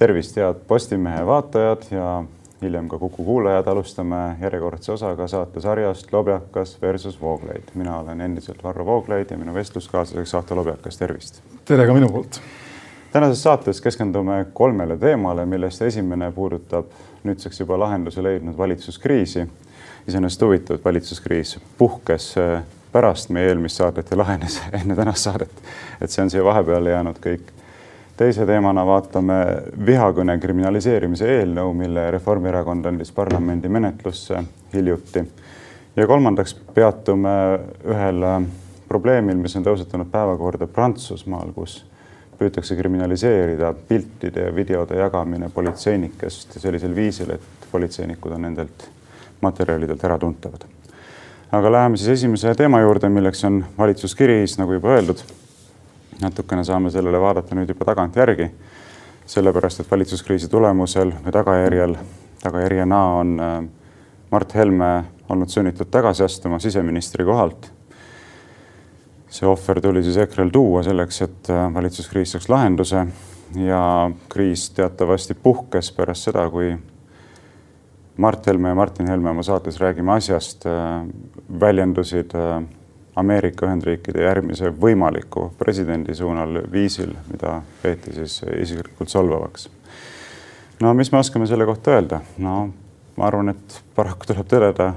[0.00, 2.24] tervist, head Postimehe vaatajad ja
[2.62, 7.62] hiljem ka Kuku kuulajad, alustame järjekordse osaga saatesarjast Lobjakas versus Vooglaid.
[7.74, 11.42] mina olen endiselt Varro Vooglaid ja minu vestluskaaslaseks Ahto Lobjakas, tervist.
[11.64, 12.40] tere ka minu poolt.
[13.12, 16.86] tänases saates keskendume kolmele teemale, millest esimene puudutab
[17.24, 19.48] nüüdseks juba lahenduse leidnud valitsuskriisi.
[20.08, 22.62] iseenesest huvitav, et valitsuskriis puhkes eh,
[22.92, 25.62] pärast meie eelmist saadet ja lahenes enne tänast saadet.
[26.00, 27.59] et see on siia vahepeale jäänud kõik
[28.20, 29.36] teise teemana vaatame
[29.86, 34.42] vihakõne kriminaliseerimise eelnõu, mille Reformierakond andis parlamendi menetlusse
[34.74, 35.22] hiljuti.
[35.96, 37.32] ja kolmandaks peatume
[37.88, 38.42] ühel äh,
[38.88, 41.78] probleemil, mis on tõusetunud päevakorda Prantsusmaal, kus
[42.38, 48.88] püütakse kriminaliseerida piltide ja videode jagamine politseinikest sellisel viisil, et politseinikud on nendelt
[49.40, 50.68] materjalidelt äratuntavad.
[51.52, 55.39] aga läheme siis esimese teema juurde, milleks on valitsuskiri, nagu juba öeldud
[56.22, 58.50] natukene saame sellele vaadata nüüd juba tagantjärgi.
[59.30, 61.94] sellepärast, et valitsuskriisi tulemusel või tagajärjel,
[62.42, 63.64] tagajärjena on äh,
[64.30, 67.70] Mart Helme olnud sunnitud tagasi astuma siseministri kohalt.
[69.30, 73.06] see ohver tuli siis EKRE-l tuua selleks, et äh, valitsuskriis saaks lahenduse
[73.54, 76.74] ja kriis teatavasti puhkes pärast seda, kui
[78.16, 81.06] Mart Helme ja Martin Helme oma saates Räägime asjast äh,
[81.60, 82.34] väljendusid
[83.16, 89.68] Ameerika Ühendriikide järgmise võimaliku presidendi suunal viisil, mida peeti siis isiklikult solvavaks.
[90.80, 92.20] no mis me oskame selle kohta öelda?
[92.38, 92.72] no
[93.16, 94.92] ma arvan, et paraku tuleb tõdeda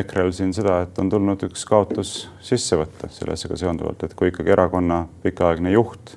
[0.00, 4.52] EKRE-l siin seda, et on tulnud üks kaotus sisse võtta sellega seonduvalt, et kui ikkagi
[4.54, 6.14] erakonna pikaaegne juht,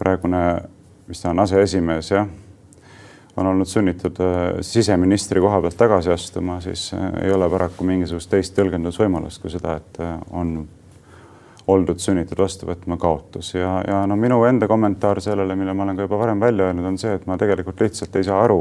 [0.00, 0.40] praegune,
[1.06, 2.26] mis ta on, aseesimees, jah
[3.36, 8.30] on olnud sunnitud äh, siseministri koha pealt tagasi astuma, siis äh, ei ole paraku mingisugust
[8.30, 10.56] teist tõlgendusvõimalust kui seda, et äh, on
[11.66, 15.98] oldud sunnitud vastu võtma kaotus ja, ja no minu enda kommentaar sellele, mille ma olen
[15.98, 18.60] ka juba varem välja öelnud, on see, et ma tegelikult lihtsalt ei saa aru,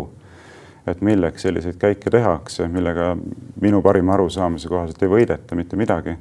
[0.88, 3.14] et milleks selliseid käike tehakse, millega
[3.62, 6.18] minu parima arusaamise kohaselt ei võideta mitte midagi.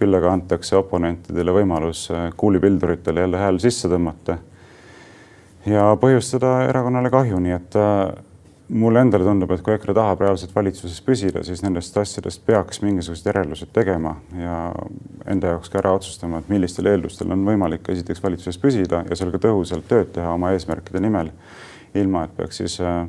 [0.00, 4.38] küll aga antakse oponentidele võimalus kuulipilduritele jälle hääl sisse tõmmata
[5.66, 8.12] ja põhjustada erakonnale kahju, nii et äh,
[8.70, 13.26] mulle endale tundub, et kui EKRE tahab reaalselt valitsuses püsida, siis nendest asjadest peaks mingisugused
[13.26, 14.56] järeldused tegema ja
[15.30, 19.32] enda jaoks ka ära otsustama, et millistel eeldustel on võimalik esiteks valitsuses püsida ja seal
[19.34, 21.32] ka tõhusalt tööd teha oma eesmärkide nimel,
[21.98, 23.02] ilma et peaks siis äh,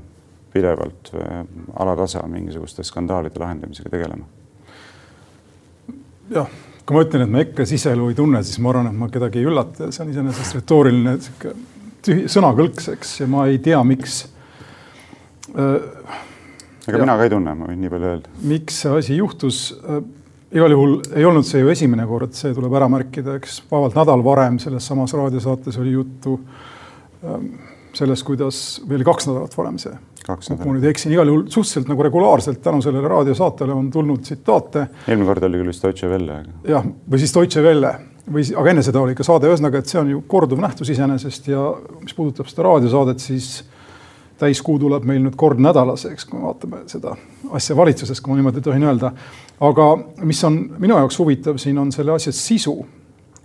[0.54, 1.44] pidevalt äh,
[1.80, 4.26] alatasa mingisuguste skandaalide lahendamisega tegelema.
[6.32, 6.50] jah,
[6.86, 9.44] kui ma ütlen, et ma EKRE siseelu ei tunne, siis ma arvan, et ma kedagi
[9.44, 11.54] ei üllata, see on iseenesest retooriline sihuke
[12.08, 14.24] sõnakõlks, eks, ja ma ei tea, miks
[15.56, 15.78] äh,.
[16.88, 18.34] ega ja, mina ka ei tunne, ma võin nii palju öelda.
[18.54, 20.02] miks see asi juhtus äh,?
[20.52, 24.24] igal juhul ei olnud see ju esimene kord, see tuleb ära märkida, eks vaevalt nädal
[24.26, 26.38] varem selles samas raadiosaates oli juttu
[27.24, 27.38] äh,
[27.96, 29.94] sellest, kuidas, või oli kaks nädalat varem see.
[30.28, 34.88] kui ma nüüd eksin, igal juhul suhteliselt nagu regulaarselt tänu sellele raadiosaatele on tulnud tsitaate.
[35.08, 36.42] eelmine kord oli küll vist Deutsche Welle.
[36.68, 37.96] jah, või siis Deutsche Welle
[38.34, 41.52] või, aga enne seda oli ka saade, ühesõnaga, et see on ju korduv nähtus iseenesest
[41.52, 41.66] ja
[42.02, 43.52] mis puudutab seda raadiosaadet, siis
[44.42, 47.14] täiskuu tuleb meil nüüd kord nädalas, eks, kui me vaatame seda
[47.54, 49.12] asja valitsuses, kui ma niimoodi tohin öelda.
[49.62, 49.86] aga
[50.26, 52.80] mis on minu jaoks huvitav siin on selle asja sisu.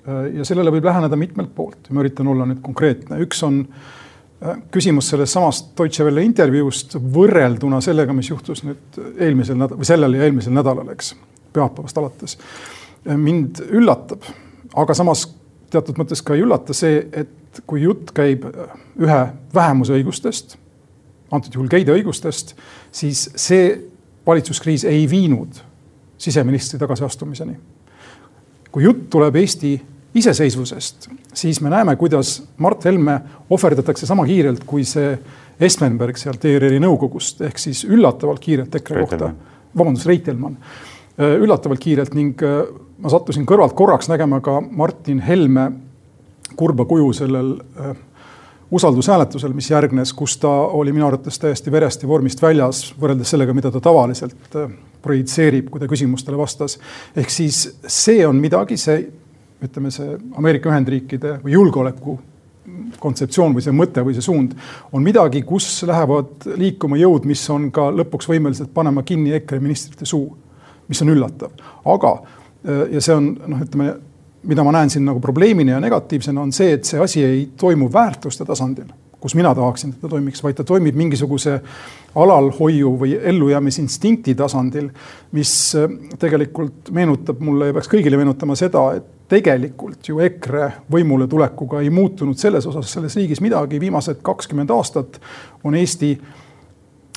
[0.06, 5.10] ja sellele võib läheneda mitmelt poolt, ma üritan olla nüüd konkreetne, üks on äh, küsimus
[5.10, 10.26] sellest samast Deutsche Welle intervjuust võrrelduna sellega, mis juhtus nüüd eelmisel nädalal või sellel ja
[10.26, 11.14] eelmisel nädalal, eks,
[11.56, 12.38] pühapäevast alates.
[13.16, 14.24] mind üllatab
[14.76, 15.26] aga samas
[15.72, 18.44] teatud mõttes ka ei üllata see, et kui jutt käib
[19.00, 19.20] ühe
[19.54, 20.56] vähemuse õigustest,
[21.32, 22.54] antud juhul geide õigustest,
[22.94, 23.70] siis see
[24.26, 25.59] valitsuskriis ei viinud
[26.19, 27.56] siseministri tagasiastumiseni.
[28.70, 29.70] kui jutt tuleb Eesti
[30.15, 33.20] iseseisvusest, siis me näeme, kuidas Mart Helme
[33.50, 35.16] ohverdatakse sama kiirelt kui see
[35.60, 39.31] Espenberg sealt ERR-i nõukogust ehk siis üllatavalt kiirelt EKRE kohta,
[39.76, 40.59] vabandust, Reitelmann,
[41.18, 42.45] üllatavalt kiirelt ning
[42.98, 45.71] ma sattusin kõrvalt korraks nägema ka Martin Helme
[46.57, 47.97] kurba kuju sellel äh,
[48.71, 53.54] usaldushääletusel, mis järgnes, kus ta oli minu arvates täiesti verest ja vormist väljas võrreldes sellega,
[53.54, 54.72] mida ta tavaliselt äh,
[55.03, 56.78] projitseerib, kui ta küsimustele vastas.
[57.16, 59.04] ehk siis see on midagi, see
[59.63, 62.19] ütleme, see Ameerika Ühendriikide või julgeoleku
[63.01, 64.57] kontseptsioon või see mõte või see suund
[64.92, 70.09] on midagi, kus lähevad liikuma jõud, mis on ka lõpuks võimelised panema kinni EKRE ministrite
[70.09, 70.27] suu,
[70.89, 71.54] mis on üllatav,
[71.87, 72.16] aga
[72.66, 73.95] ja see on noh, ütleme,
[74.47, 77.89] mida ma näen siin nagu probleemina ja negatiivsena, on see, et see asi ei toimu
[77.92, 78.89] väärtuste tasandil,
[79.21, 81.59] kus mina tahaksin, et ta toimiks, vaid ta toimib mingisuguse
[82.16, 84.89] alalhoiu või ellujäämisinstinkti tasandil,
[85.36, 91.27] mis äh, tegelikult meenutab mulle ja peaks kõigile meenutama seda, et tegelikult ju EKRE võimule
[91.27, 95.18] tulekuga ei muutunud selles osas selles riigis midagi, viimased kakskümmend aastat
[95.66, 96.13] on Eesti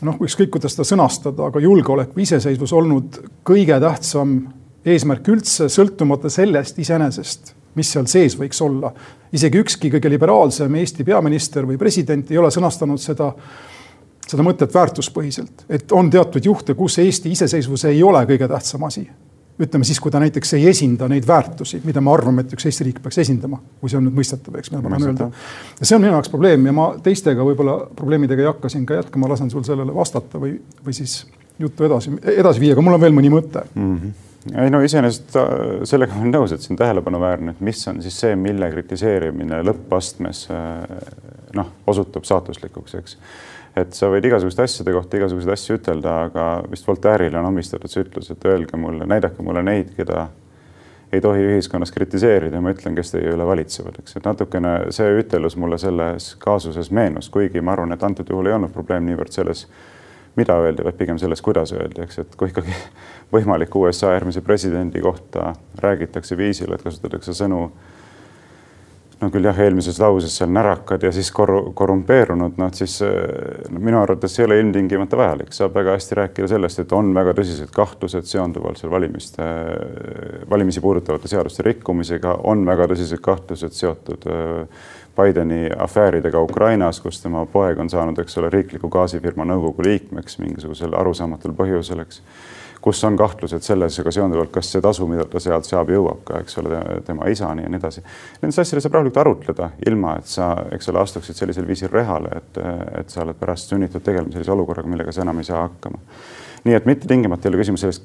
[0.07, 4.39] noh, ükskõik kuidas seda sõnastada, aga julgeolek või iseseisvus olnud kõige tähtsam
[4.85, 8.91] eesmärk üldse, sõltumata sellest iseenesest, mis seal sees võiks olla.
[9.33, 13.31] isegi ükski kõige liberaalsem Eesti peaminister või president ei ole sõnastanud seda,
[14.27, 19.07] seda mõtet väärtuspõhiselt, et on teatud juhte, kus Eesti iseseisvus ei ole kõige tähtsam asi
[19.59, 22.85] ütleme siis, kui ta näiteks ei esinda neid väärtusi, mida me arvame, et üks Eesti
[22.87, 25.27] riik peaks esindama, kui see on nüüd mõistetav, eks, mida ma tahan öelda.
[25.81, 29.01] ja see on minu jaoks probleem ja ma teistega võib-olla probleemidega ei hakka siin ka
[29.01, 30.55] jätkama, lasen sul sellele vastata või,
[30.85, 31.25] või siis
[31.59, 33.93] juttu edasi, edasi viia, aga mul on veel mõni mõte mm.
[33.99, 35.35] -hmm ei no iseenesest
[35.89, 40.45] sellega olen nõus, et see on tähelepanuväärne, et mis on siis see, mille kritiseerimine lõppastmes
[40.53, 40.83] äh,
[41.57, 43.17] noh, osutub saatuslikuks, eks.
[43.77, 48.03] Et sa võid igasuguste asjade kohta igasuguseid asju ütelda, aga vist Voltaire'ile on omistatud see
[48.03, 50.27] ütlus, et öelge mulle, näidake mulle neid, keda
[51.13, 55.55] ei tohi ühiskonnas kritiseerida ma ütlen, kes teie üle valitsevad, eks, et natukene see ütelus
[55.57, 59.65] mulle selles kaasuses meenus, kuigi ma arvan, et antud juhul ei olnud probleem niivõrd selles,
[60.39, 62.75] mida öeldi, vaid pigem selles, kuidas öeldi, eks, et kui ikkagi
[63.35, 65.53] võimaliku USA järgmise presidendi kohta
[65.83, 67.67] räägitakse viisil, et kasutatakse sõnu
[69.19, 73.99] no küll jah, eelmises lauses seal närakad ja siis korru-, korrumpeerunud, noh siis no, minu
[74.01, 78.29] arvates ei ole ilmtingimata vajalik, saab väga hästi rääkida sellest, et on väga tõsised kahtlused
[78.29, 79.49] seonduvalt seal valimiste,
[80.49, 84.29] valimisi puudutavate seaduste rikkumisega, on väga tõsised kahtlused seotud
[85.19, 90.95] Bideni afääridega Ukrainas, kus tema poeg on saanud, eks ole, riikliku gaasifirma nõukogu liikmeks mingisugusel
[90.95, 92.23] arusaamatul põhjusel, eks
[92.81, 96.57] kus on kahtlused sellesega seonduvalt, kas see tasu, mida ta sealt saab, jõuab ka, eks
[96.61, 98.03] ole, tema isani ja nii edasi.
[98.41, 102.61] Nendes asjades saab rahulikult arutleda, ilma et sa, eks ole, astuksid sellisel viisil rehale, et,
[103.01, 105.99] et sa oled pärast sunnitud tegelema sellise olukorraga, millega sa enam ei saa hakkama.
[106.63, 108.01] nii et mitte tingimata ei ole küsimus selles,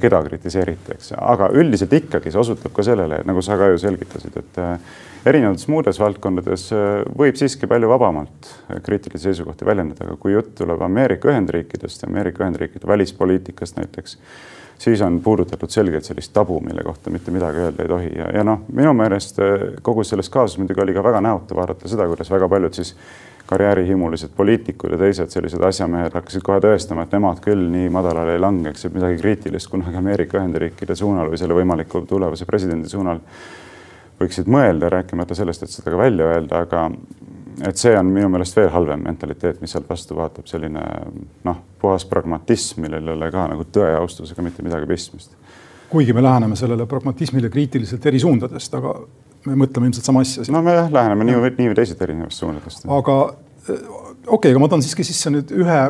[0.00, 4.60] keda kritiseeritakse, aga üldiselt ikkagi see osutab ka sellele, nagu sa ka ju selgitasid, et
[5.26, 10.54] erinevates muudes valdkondades äh, võib siiski palju vabamalt äh, kriitilisi seisukohti väljendada, aga kui jutt
[10.60, 14.16] tuleb Ameerika Ühendriikidest Ameerika Ühendriikide välispoliitikast näiteks,
[14.80, 18.12] siis on puudutatud selgelt sellist tabu, mille kohta mitte midagi öelda ei tohi.
[18.16, 21.90] Ja, ja noh, minu meelest äh, kogu selles kaasuses muidugi oli ka väga näotu vaadata
[21.90, 22.94] seda, kuidas väga paljud siis
[23.50, 28.42] karjäärihimulised poliitikud ja teised sellised asjamehed hakkasid kohe tõestama, et nemad küll nii madalale ei
[28.42, 33.18] langeks, et midagi kriitilist kunagi Ameerika Ühendriikide suunal või selle võimaliku tulevase presidendi suunal
[34.20, 36.84] võiksid mõelda, rääkimata sellest, et seda ka välja öelda, aga
[37.66, 40.84] et see on minu meelest veel halvem mentaliteet, mis sealt vastu vaatab, selline
[41.44, 45.34] noh, puhas pragmatism, millel ei ole ka nagu tõe austusega mitte midagi pistmist.
[45.90, 48.94] kuigi me läheneme sellele pragmatismile kriitiliselt eri suundadest, aga
[49.46, 50.44] me mõtleme ilmselt sama asja.
[50.52, 52.86] no me jah, läheneme nii või nii või teisiti erinevatest suundadest.
[52.86, 53.16] aga
[53.66, 53.80] okei
[54.36, 55.80] okay,, aga ma toon siiski sisse nüüd ühe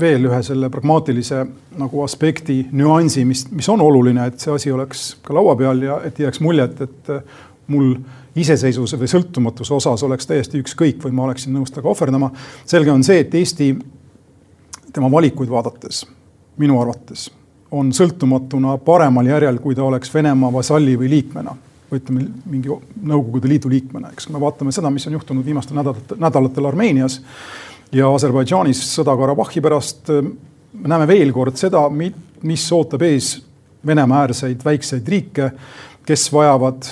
[0.00, 1.42] veel ühe selle pragmaatilise
[1.78, 5.98] nagu aspekti nüansi, mis, mis on oluline, et see asi oleks ka laua peal ja
[6.06, 7.10] et jääks muljet, et
[7.72, 7.94] mul
[8.38, 12.30] iseseisvuse või sõltumatuse osas oleks täiesti ükskõik või ma oleksin nõus temaga ohverdama.
[12.64, 13.74] selge on see, et Eesti
[14.92, 16.06] tema valikuid vaadates
[16.60, 17.28] minu arvates
[17.72, 21.54] on sõltumatuna paremal järjel, kui ta oleks Venemaa vasalli või liikmena
[21.98, 22.70] ütleme mingi
[23.02, 27.18] Nõukogude Liidu liikmena, eks kui me vaatame seda, mis on juhtunud viimastel nädalatel, nädalatel Armeenias
[27.92, 33.34] ja Aserbaidžaanis sõda Karabahhi pärast, me näeme veel kord seda, mis ootab ees
[33.86, 35.48] Venemaa-äärseid väikseid riike,
[36.06, 36.86] kes vajavad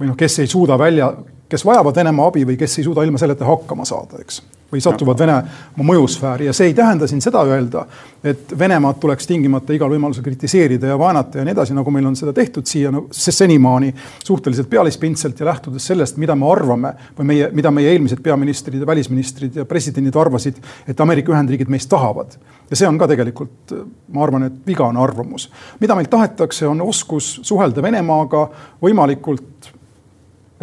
[0.00, 1.10] või noh, kes ei suuda välja,
[1.48, 4.40] kes vajavad Venemaa abi või kes ei suuda ilma selleta hakkama saada, eks.
[4.74, 7.84] Või satuvad Venemaa mõjusfääri ja see ei tähenda siin seda öelda,
[8.24, 12.16] et Venemaad tuleks tingimata igal võimalusel kritiseerida ja vaenata ja nii edasi, nagu meil on
[12.18, 13.92] seda tehtud siia no, senimaani
[14.24, 18.88] suhteliselt pealispindselt ja lähtudes sellest, mida me arvame või meie, mida meie eelmised peaministrid ja
[18.90, 22.34] välisministrid ja presidendid arvasid, et Ameerika Ühendriigid meist tahavad.
[22.70, 23.74] ja see on ka tegelikult,
[24.12, 25.50] ma arvan, et vigane arvamus.
[25.80, 28.48] mida meilt tahetakse, on oskus suhelda Venemaaga
[28.82, 29.72] võimalikult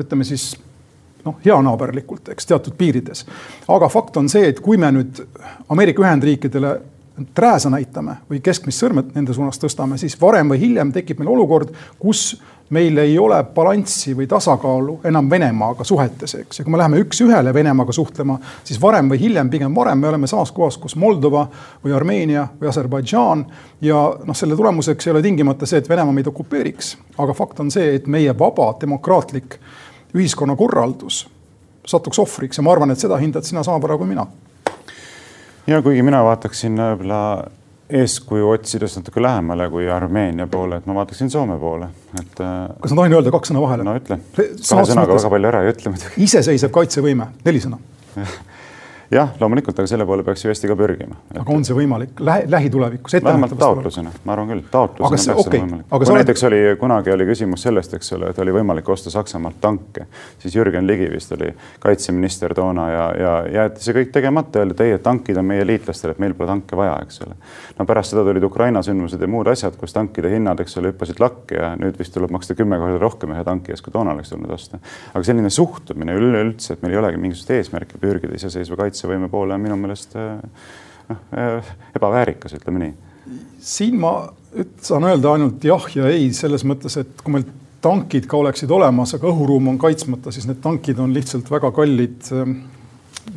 [0.02, 0.56] ütleme siis
[1.26, 3.26] noh, heanaaberlikult, eks teatud piirides.
[3.68, 5.22] aga fakt on see, et kui me nüüd
[5.70, 6.80] Ameerika Ühendriikidele
[7.38, 11.74] rääsa näitame või keskmist sõrmet nende suunas tõstame, siis varem või hiljem tekib meil olukord,
[12.00, 12.40] kus
[12.72, 16.60] meil ei ole balanssi või tasakaalu enam Venemaaga suhetes, eks.
[16.60, 20.28] ja kui me läheme üks-ühele Venemaaga suhtlema, siis varem või hiljem, pigem varem, me oleme
[20.28, 21.48] samas kohas, kus Moldova
[21.84, 23.46] või Armeenia või Aserbaidžaan.
[23.82, 27.72] ja noh, selle tulemuseks ei ole tingimata see, et Venemaa meid okupeeriks, aga fakt on
[27.72, 29.60] see, et meie vaba demokraatlik
[30.16, 31.24] ühiskonnakorraldus
[31.88, 34.28] satuks ohvriks ja ma arvan, et seda hindad sina samavõrra kui mina.
[35.68, 37.22] ja kuigi mina vaataksin võib-olla
[37.92, 41.90] eeskuju otsides natuke lähemale kui Armeenia poole, et ma vaataksin Soome poole,
[42.20, 42.40] et.
[42.40, 43.88] Äh, kas ma tohin öelda kaks sõna vahele?
[43.88, 46.24] no ütle, kahe sõnaga väga palju ära ei ütle muidugi.
[46.28, 47.82] iseseisev kaitsevõime, neli sõna
[49.12, 51.18] jah, loomulikult, aga selle poole peaks ju Eesti ka pürgima.
[51.36, 53.16] aga on see võimalik Lähi, lähitulevikus?
[53.24, 55.60] vähemalt taotlusena, ma arvan küll, taotlusena peaks okay.
[55.60, 55.88] võimalik.
[55.90, 56.20] kui oled...
[56.22, 60.06] näiteks oli, kunagi oli küsimus sellest, eks ole, et oli võimalik osta Saksamaalt tanke,
[60.40, 61.52] siis Jürgen Ligi vist oli
[61.84, 65.68] kaitseminister toona ja, ja jäeti see kõik tegemata, öeldi, et ei, et tankid on meie
[65.68, 67.36] liitlastele, et meil pole tanke vaja, eks ole.
[67.80, 71.20] no pärast seda tulid Ukraina sündmused ja muud asjad, kus tankide hinnad, eks ole, hüppasid
[71.20, 74.32] lakke ja nüüd vist tuleb maksta kümme korda rohkem ühe tanki eest, kui toona oleks
[74.32, 74.80] tulnud osta.
[75.12, 79.64] aga selline suhtumine üleüldse, et meil ei olegi mingisugust eesmärki pürgida iseseisva kaitsevõime poole, on
[79.64, 80.68] minu meelest eh,
[81.10, 82.94] noh, eh, ebaväärikas, ütleme nii.
[83.60, 84.14] siin ma
[84.82, 87.48] saan öelda ainult jah ja ei selles mõttes, et kui meil
[87.82, 92.30] tankid ka oleksid olemas, aga õhuruum on kaitsmata, siis need tankid on lihtsalt väga kallid
[92.36, 92.54] eh,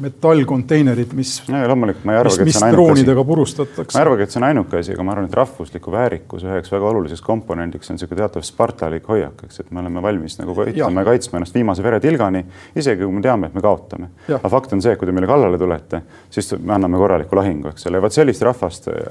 [0.01, 1.43] metallkonteinerid, mis.
[1.49, 3.95] loomulikult ma ei arvagi, et see on ainuke droonidega purustatakse.
[3.95, 6.73] ma ei arvagi, et see on ainuke asi, aga ma arvan, et rahvusliku väärikuse üheks
[6.73, 11.05] väga oluliseks komponendiks on niisugune teatav spartalik hoiak, eks, et me oleme valmis nagu võitlema
[11.05, 12.45] ja kaitsma ennast viimase veretilgani,
[12.81, 14.11] isegi kui me teame, et me kaotame.
[14.39, 16.03] aga fakt on see, et kui te meile kallale tulete,
[16.35, 19.03] siis me anname korraliku lahingu, eks ole, vot sellist rahvast äh,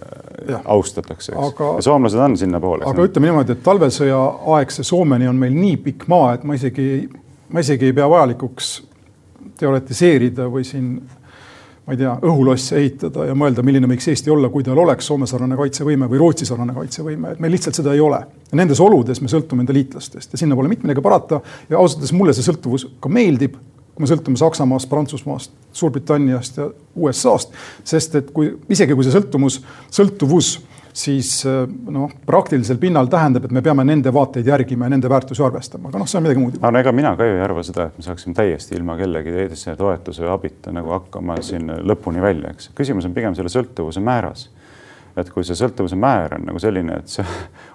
[0.49, 0.61] ja.
[0.75, 2.87] austatakse, eks aga, ja soomlased on sinnapoole.
[2.89, 4.23] aga ütleme niimoodi, et talvesõja
[4.57, 7.05] aegse Soomeni on meil nii pikk maa, et ma isegi,
[7.53, 8.73] ma isegi ei pea vajalikuks
[9.59, 10.95] teoretiseerida või siin
[11.83, 15.57] ma ei tea, õhulosse ehitada ja mõelda, milline võiks Eesti olla, kui tal oleks Soome-sarnane
[15.59, 18.21] kaitsevõime või Rootsi-sarnane kaitsevõime, et meil lihtsalt seda ei ole.
[18.55, 22.15] Nendes oludes me sõltume enda liitlastest ja sinna pole mitte midagi parata ja ausalt öeldes
[22.15, 23.57] mulle see sõltuvus ka meeldib,
[23.93, 29.59] kui me sõltume Saksamaast, Prantsusmaast, Suurbritanniast ja USA-st, sest et kui isegi kui see sõltumus,
[29.91, 30.55] sõltuvus
[30.93, 35.43] siis äh, noh, praktilisel pinnal tähendab, et me peame nende vaateid järgima ja nende väärtusi
[35.43, 36.57] arvestama, aga noh, see on midagi muud.
[36.61, 39.33] aga no ega mina ka ju ei arva seda, et me saaksime täiesti ilma kellegi
[39.33, 42.69] teise toetuse või abita nagu hakkama siin lõpuni välja, eks.
[42.77, 44.49] küsimus on pigem selle sõltuvuse määras
[45.17, 47.25] et kui see sõltuvuse määr on nagu selline, et sa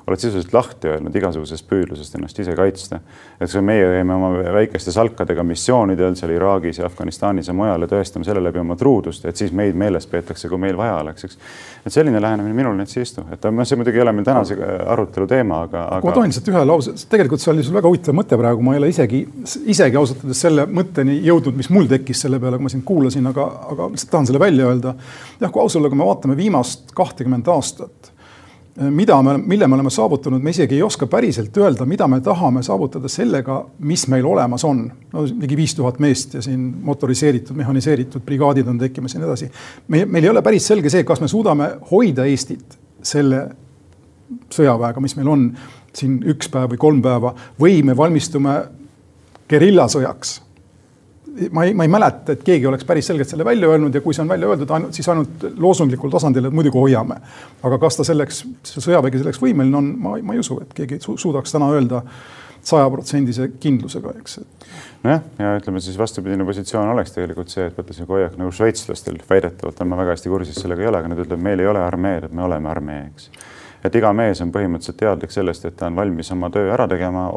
[0.09, 3.01] oled sisuliselt lahti öelnud igasugusest püüdlusest ennast ise kaitsta.
[3.41, 7.91] et kui meie käime oma väikeste salkadega missioonidel seal Iraagis ja Afganistanis ja mujal ja
[7.91, 11.39] tõestame selle läbi oma truudust, et siis meid meeles peetakse, kui meil vaja oleks, eks.
[11.87, 14.59] et selline lähenemine minul näiteks ei istu, et noh, see muidugi ei ole meil tänase
[14.97, 16.09] arutelu teema, aga, aga....
[16.09, 18.83] ma tohin lihtsalt ühe lause, tegelikult see oli sul väga huvitav mõte praegu, ma ei
[18.83, 19.23] ole isegi,
[19.69, 23.29] isegi ausalt öeldes selle mõtteni jõudnud, mis mul tekkis selle peale, kui ma sind kuulasin,
[23.33, 24.95] aga, aga lihtsalt tahan selle välja öelda.
[25.41, 28.13] jah, kui aus olla, kui me vaatame viimast kahtekümmet aastat
[28.79, 32.63] mida me, mille me oleme saavutanud, me isegi ei oska päriselt öelda, mida me tahame
[32.63, 34.85] saavutada sellega, mis meil olemas on.
[35.13, 39.51] no ligi viis tuhat meest ja siin motoriseeritud, mehhaniseeritud brigaadid on tekkimas ja nii edasi.
[39.89, 43.49] me, meil ei ole päris selge see, kas me suudame hoida Eestit selle
[44.53, 45.47] sõjaväega, mis meil on
[45.97, 48.59] siin üks päev või kolm päeva või me valmistume
[49.49, 50.39] gerillasõjaks
[51.53, 54.17] ma ei, ma ei mäleta, et keegi oleks päris selgelt selle välja öelnud ja kui
[54.17, 57.21] see on välja öeldud, siis ainult loosunglikul tasandil, et muidugi hoiame.
[57.63, 61.17] aga kas ta selleks, sõjavägi selleks võimeline on, ma, ma ei usu, et keegi su
[61.21, 62.03] suudaks täna öelda
[62.69, 64.41] sajaprotsendise kindlusega, eks.
[65.05, 69.21] nojah, ja ütleme siis vastupidine positsioon oleks tegelikult see, et võtta sihuke hoiak nagu šveitslastel
[69.31, 71.85] väidetavalt on ma väga hästi kursis sellega ei ole, aga nad ütlevad, meil ei ole
[71.85, 73.31] armeed, et me oleme armee, eks
[73.85, 77.29] et iga mees on põhimõtteliselt teadlik sellest, et ta on valmis oma töö ära tegema,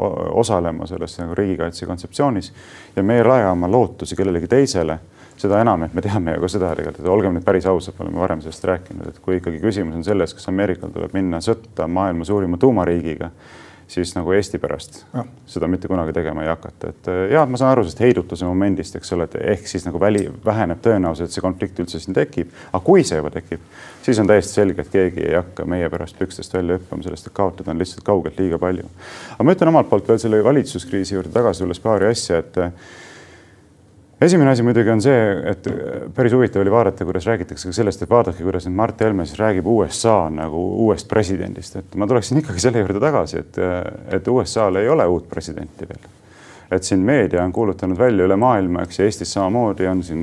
[0.42, 2.52] osalema selles nagu riigikaitse kontseptsioonis.
[2.96, 4.98] Ja me ei raja oma lootusi kellelegi teisele.
[5.42, 8.04] Seda enam, et me teame ju ka seda tegelikult, et olgem nüüd päris ausad, me
[8.04, 11.88] oleme varem sellest rääkinud, et kui ikkagi küsimus on selles, kas Ameerikal tuleb minna sõtta
[11.90, 13.30] maailma suurima tuumariigiga
[13.92, 15.24] siis nagu Eesti pärast ja.
[15.46, 18.96] seda mitte kunagi tegema ei hakata, et äh, ja ma saan aru sellest heidutuse momendist,
[18.96, 22.50] eks ole, et ehk siis nagu väli, väheneb tõenäosus, et see konflikt üldse siin tekib.
[22.72, 23.64] aga kui see juba tekib,
[24.02, 27.36] siis on täiesti selge, et keegi ei hakka meie pärast pükstest välja hüppama, sellest, et
[27.36, 28.88] kaotada on lihtsalt kaugelt liiga palju.
[29.36, 32.60] aga ma ütlen omalt poolt veel selle valitsuskriisi juurde tagasi tulles paari asja, et
[34.24, 35.66] esimene asi muidugi on see, et
[36.14, 39.40] päris huvitav oli vaadata, kuidas räägitakse ka sellest, et vaadake, kuidas nüüd Mart Helme siis
[39.40, 43.60] räägib USA nagu uuest presidendist, et ma tuleksin ikkagi selle juurde tagasi, et,
[44.18, 46.10] et USA-l ei ole uut presidenti veel.
[46.72, 50.22] et siin meedia on kuulutanud välja üle maailma, eks ja Eestis samamoodi on siin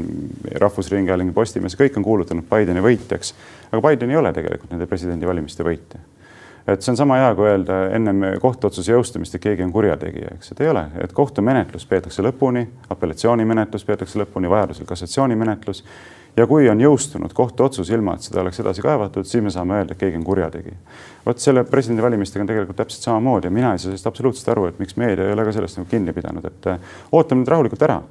[0.62, 3.34] Rahvusringhääling, Postimees, kõik on kuulutanud Bideni võitjaks.
[3.72, 6.02] aga Biden ei ole tegelikult nende presidendivalimiste võitja
[6.68, 10.54] et see on sama hea, kui öelda ennem kohtuotsuse jõustumist, et keegi on kurjategija, eks,
[10.54, 15.84] et ei ole, et kohtumenetlus peetakse lõpuni, apellatsioonimenetlus peetakse lõpuni, vajadusel kassatsioonimenetlus.
[16.38, 19.94] ja kui on jõustunud kohtuotsus, ilma et seda oleks edasi kaevatud, siis me saame öelda,
[19.94, 20.78] et keegi on kurjategija.
[21.26, 24.80] vot selle presidendivalimistega on tegelikult täpselt samamoodi ja mina ei saa sellest absoluutselt aru, et
[24.80, 26.72] miks meedia ei ole ka sellest nagu kinni pidanud, et
[27.12, 28.02] ootame nüüd rahulikult ära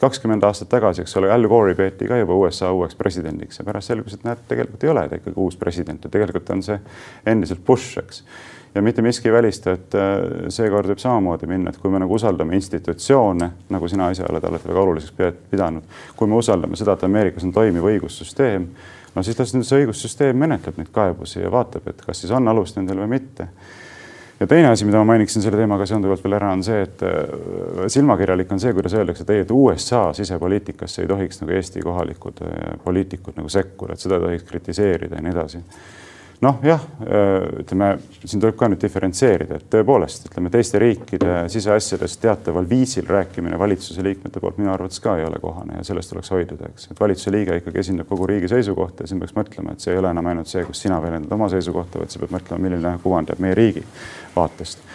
[0.00, 3.88] kakskümmend aastat tagasi, eks ole, Al Gore'i peeti ka juba USA uueks presidendiks ja pärast
[3.88, 6.76] selgus, et näed, tegelikult ei ole ta ikkagi uus president ja tegelikult on see
[7.26, 8.22] endiselt Bush, eks.
[8.74, 12.14] ja mitte miski ei välista, et äh, seekord võib samamoodi minna, et kui me nagu
[12.14, 17.08] usaldame institutsioone, nagu sina ise oled alati väga oluliseks pidanud, kui me usaldame seda, et
[17.08, 18.68] Ameerikas on toimiv õigussüsteem,
[19.14, 22.52] no siis las nüüd see õigussüsteem menetleb neid kaebusi ja vaatab, et kas siis on
[22.52, 23.48] alust nendel või mitte
[24.40, 27.86] ja teine asi, mida ma mainiksin selle teemaga seonduvalt veel ära, on see, et äh,
[27.90, 32.42] silmakirjalik on see, kuidas öeldakse, et ei, et USA sisepoliitikasse ei tohiks nagu Eesti kohalikud
[32.46, 35.62] äh, poliitikud nagu sekkuda, et seda ei tohiks kritiseerida ja nii edasi
[36.44, 36.82] noh, jah,
[37.60, 37.88] ütleme,
[38.24, 44.04] siin tuleb ka nüüd diferentseerida, et tõepoolest, ütleme teiste riikide siseasjadest teataval viisil rääkimine valitsuse
[44.06, 47.34] liikmete poolt minu arvates ka ei ole kohane ja sellest tuleks hoiduda, eks, et valitsuse
[47.34, 50.30] liige ikkagi esindab kogu riigi seisukohta ja siin peaks mõtlema, et see ei ole enam
[50.30, 53.58] ainult see, kus sina väljendad oma seisukohta, vaid sa pead mõtlema, milline kuvand jääb meie
[53.58, 53.84] riigi
[54.36, 54.86] vaatest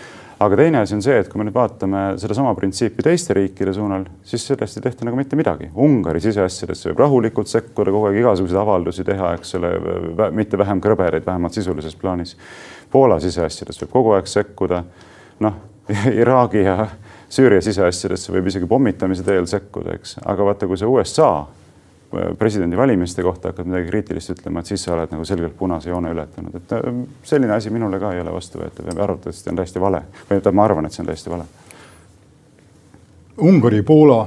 [0.46, 4.06] aga teine asi on see, et kui me nüüd vaatame sedasama printsiipi teiste riikide suunal,
[4.28, 5.70] siis sellest ei tehta nagu mitte midagi.
[5.86, 9.74] Ungari siseasjadesse võib rahulikult sekkuda, kogu aeg igasuguseid avaldusi teha, eks ole,
[10.36, 12.36] mitte vähem krõbedaid, vähemalt sisulises plaanis.
[12.94, 14.84] Poola siseasjadesse võib kogu aeg sekkuda.
[15.44, 15.60] noh,
[16.22, 16.88] Iraagi ja
[17.34, 21.32] Süüria siseasjadesse võib isegi pommitamise teel sekkuda, eks, aga vaata, kui see USA
[22.40, 26.56] presidendivalimiste kohta hakkad midagi kriitilist ütlema, et siis sa oled nagu selgelt punase joone ületanud,
[26.60, 30.30] et äh, selline asi minule ka ei ole vastuvõetav ja arvatavasti on täiesti vale või
[30.30, 31.50] tähendab, ma arvan, et see on täiesti vale.
[33.44, 34.24] Ungari, Poola,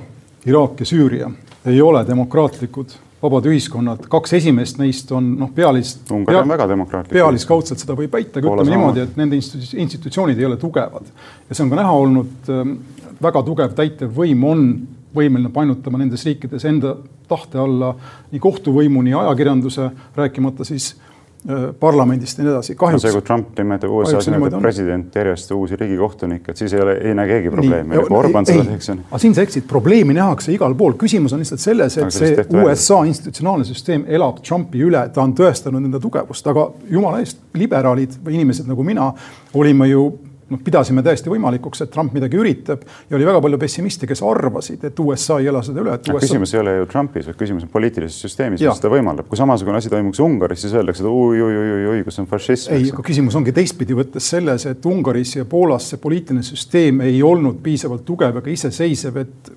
[0.47, 1.31] Iraak ja Süüria
[1.67, 5.97] ei ole demokraatlikud vabad ühiskonnad, kaks esimest neist on noh, pealis.
[6.13, 7.15] Ungari on väga demokraatlik.
[7.17, 11.09] pealiskaudselt seda võib väita, aga ütleme niimoodi, et nende institutsioonid ei ole tugevad
[11.49, 12.77] ja see on ka näha olnud ähm,
[13.23, 14.69] väga tugev täitevvõim on
[15.17, 16.97] võimeline painutama nendes riikides enda
[17.29, 17.95] tahte alla
[18.31, 22.77] nii kohtuvõimu, nii ajakirjanduse, rääkimata siis äh, parlamendist ja nii edasi.
[22.79, 23.09] kahjuks no.
[23.09, 27.17] see, kui Trump nimetab USA-s nimetab president järjest uusi riigikohtunikke, et siis ei ole, ei
[27.19, 27.97] näe keegi probleemi.
[27.97, 28.93] nagu Orban seda teeks.
[28.97, 33.01] aga siin sa eksid, probleemi nähakse igal pool, küsimus on lihtsalt selles, et see USA
[33.01, 33.11] välja.
[33.15, 38.41] institutsionaalne süsteem elab Trumpi üle, ta on tõestanud enda tugevust, aga jumala eest, liberaalid või
[38.41, 39.11] inimesed nagu mina
[39.57, 40.07] olime ju
[40.51, 44.85] noh, pidasime täiesti võimalikuks, et Trump midagi üritab ja oli väga palju pessimiste, kes arvasid,
[44.87, 45.97] et USA ei ela seda üle.
[45.99, 46.21] USA...
[46.23, 49.29] küsimus ei ole ju Trumpis, vaid küsimus on poliitilises süsteemis, mis seda võimaldab.
[49.31, 52.77] kui samasugune asi toimuks Ungaris, siis öeldakse, et oi-oi-oi-oi, kus on fašism.
[52.77, 57.23] ei, aga küsimus ongi teistpidi võttes selles, et Ungaris ja Poolas see poliitiline süsteem ei
[57.27, 59.55] olnud piisavalt tugev ega iseseisev, et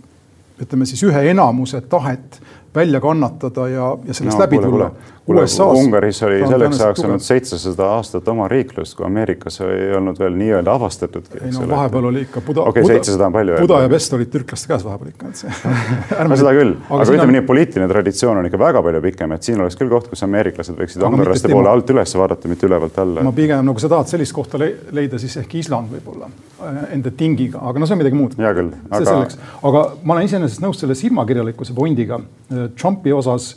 [0.59, 2.41] ütleme siis ühe enamuse tahet
[2.75, 4.91] välja kannatada ja, ja sellest no, läbi kuule, tulla.
[5.73, 10.73] Ungaris oli selleks ajaks olnud seitsesada aastat oma riiklust, kui Ameerikas ei olnud veel nii-öelda
[10.73, 11.41] avastatudki.
[11.45, 12.61] ei no vahepeal oli ikka Buda.
[12.61, 13.57] okei okay,, seitsesada on palju.
[13.61, 15.51] Buda ja Pest olid türklaste käes vahepeal ikka, et see
[16.29, 17.35] no seda küll, aga, aga ütleme on...
[17.37, 20.77] nii, poliitiline traditsioon on ikka väga palju pikem, et siin oleks küll koht, kus ameeriklased
[20.81, 23.25] võiksid ungarlaste poole alt üles vaadata, mitte ülevalt alla.
[23.29, 27.61] ma pigem nagu sa tahad sellist kohta leida, siis ehk Island võib-olla äh, enda tingiga,
[27.69, 28.37] aga no see on midagi muud.
[28.41, 29.21] hea küll, aga.
[29.69, 32.21] aga ma olen iseenesest nõus selle silmakirjalikkuse pointiga
[32.77, 33.53] Trumpi osas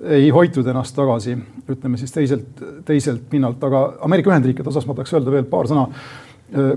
[0.00, 1.34] ei hoitud ennast tagasi,
[1.68, 5.88] ütleme siis teiselt, teiselt pinnalt, aga Ameerika Ühendriikide osas ma tahaks öelda veel paar sõna.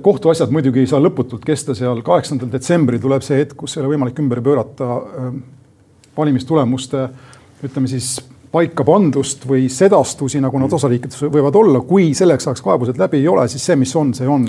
[0.03, 3.95] kohtuasjad muidugi ei saa lõputult kesta seal, kaheksandal detsembril tuleb see hetk, kus ei ole
[3.95, 5.31] võimalik ümber pöörata äh,
[6.17, 7.07] valimistulemuste
[7.63, 8.17] ütleme siis
[8.53, 13.27] paika pandust või sedastusi, nagu nad osariikides võivad olla, kui selleks ajaks kaebused läbi ei
[13.31, 14.45] ole, siis see, mis on, see on.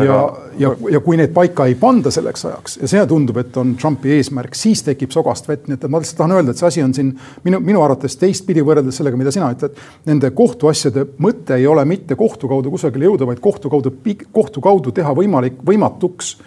[0.00, 0.16] ja,
[0.62, 4.14] ja, ja kui need paika ei panda selleks ajaks ja see tundub, et on Trumpi
[4.16, 6.96] eesmärk, siis tekib sogast vett, nii et ma lihtsalt tahan öelda, et see asi on
[6.96, 7.12] siin
[7.44, 9.76] minu, minu arvates teistpidi võrreldes sellega, mida sina ütled.
[10.08, 13.92] Nende kohtuasjade mõte ei ole mitte kohtu kaudu kusagile jõuda, vaid kohtu kaudu,
[14.32, 16.38] kohtu kaudu teha võimalik, võimatuks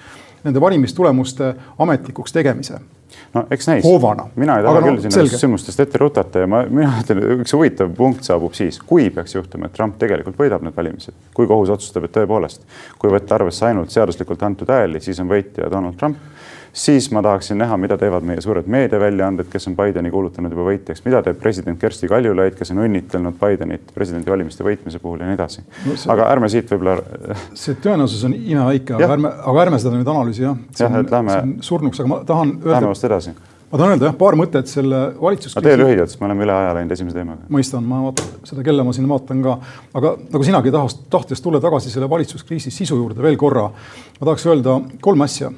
[0.48, 2.82] nende valimistulemuste ametlikuks tegemise
[3.36, 3.88] no eks näis.
[4.36, 7.92] mina ei taha küll no, siin sündmustest ette rutata ja ma, mina ütlen, üks huvitav
[7.98, 12.08] punkt saabub siis, kui peaks juhtuma, et Trump tegelikult võidab need valimised, kui kohus otsustab,
[12.08, 12.63] et tõepoolest,
[13.02, 16.37] kui võtta arvesse ainult seaduslikult antud hääli, siis on võitja Donald Trump
[16.78, 21.02] siis ma tahaksin näha, mida teevad meie suured meediaväljaanded, kes on Bideni kuulutanud juba võitjaks,
[21.08, 25.66] mida teeb president Kersti Kaljulaid, kes on õnnitlenud Bidenit presidendivalimiste võitmise puhul ja nii edasi
[25.88, 25.98] no.
[26.13, 27.02] aga ärme siit võib-olla.
[27.58, 30.63] see tõenäosus on imeväike, aga ärme, aga ärme seda nüüd analüüsi jah.
[30.78, 31.42] jah, et lähme.
[31.66, 32.78] surnuks, aga ma tahan öelda.
[32.78, 33.36] Lähme vast edasi
[33.72, 35.66] ma tahan öelda jah, paar mõtet selle valitsuskriisi.
[35.66, 37.50] tee lühidalt, sest me oleme üle aja läinud esimese teemaga.
[37.58, 39.60] mõistan, ma vaatan seda kella, ma siin vaatan ka,
[39.98, 43.72] aga nagu sinagi tahaks, tahtes tulla tagasi selle valitsuskriisi sisu juurde veel korra,
[44.20, 45.52] ma tahaks öelda kolm asja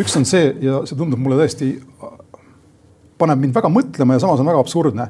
[0.00, 1.72] üks on see ja see tundub mulle tõesti,
[3.20, 5.08] paneb mind väga mõtlema ja samas on väga absurdne.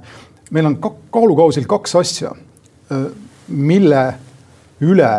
[0.50, 2.32] meil on kaalukausil kaks asja,
[2.90, 3.04] äh,
[3.48, 4.02] mille
[4.80, 5.12] üle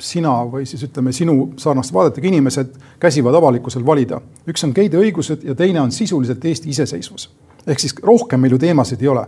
[0.00, 4.20] sina või siis ütleme, sinu sarnaste vaadetega inimesed käsivad avalikkusel valida.
[4.48, 7.30] üks on geide õigused ja teine on sisuliselt Eesti iseseisvus.
[7.66, 9.26] ehk siis rohkem meil ju teemasid ei ole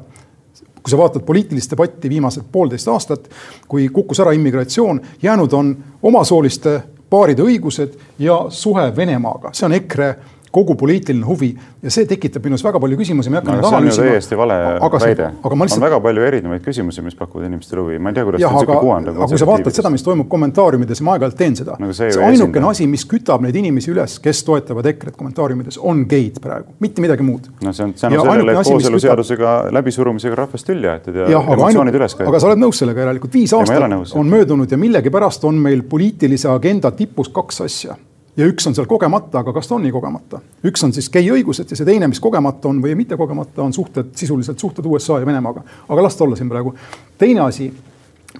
[0.82, 3.28] kui sa vaatad poliitilist debatti viimased poolteist aastat,
[3.68, 10.08] kui kukkus ära immigratsioon, jäänud on omasooliste paaride õigused ja suhe Venemaaga, see on EKRE
[10.52, 11.50] kogu poliitiline huvi
[11.82, 14.08] ja see tekitab minus väga palju küsimusi, ma ei hakka no, neid analüüsima.
[14.12, 15.28] täiesti vale aga väide.
[15.32, 15.76] Lihtsalt...
[15.78, 18.76] on väga palju erinevaid küsimusi, mis pakuvad inimestele huvi, ma ei tea, kuidas jah, aga,
[19.00, 21.90] aga kui sa vaatad seda, mis toimub kommentaariumides, ma aeg-ajalt teen seda no,.
[21.96, 26.38] see, see ainukene asi, mis kütab neid inimesi üles, kes toetavad EKRE-t kommentaariumides, on geid
[26.44, 27.48] praegu, mitte midagi muud.
[27.64, 29.74] no see on tänu sellele, et kooseluseadusega kütab...
[29.80, 32.32] läbisurumisega rahvast tülli aetud ja, ja emotsioonid üles käivad.
[32.34, 36.52] aga sa oled nõus sellega järelikult, viis aastat on möödunud ja millegipärast on meil poliitilise
[36.52, 37.96] agenda tipus kaks asja
[38.36, 40.40] ja üks on seal kogemata, aga kas ta on nii kogemata?
[40.68, 43.74] üks on siis gei õigused ja see teine, mis kogemata on või mitte kogemata, on
[43.76, 45.64] suhted, sisuliselt suhted USA ja Venemaaga.
[45.88, 46.74] aga las ta olla siin praegu.
[47.18, 47.72] teine asi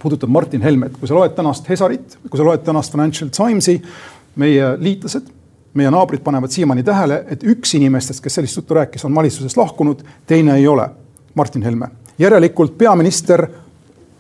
[0.03, 3.77] puudutab Martin Helmet, kui sa loed tänast Hesarit, kui sa loed tänast Financial Timesi,
[4.41, 5.29] meie liitlased,
[5.75, 10.03] meie naabrid panevad siiamaani tähele, et üks inimestest, kes sellist juttu rääkis, on valitsusest lahkunud,
[10.27, 10.89] teine ei ole
[11.35, 11.89] Martin Helme.
[12.19, 13.47] järelikult peaminister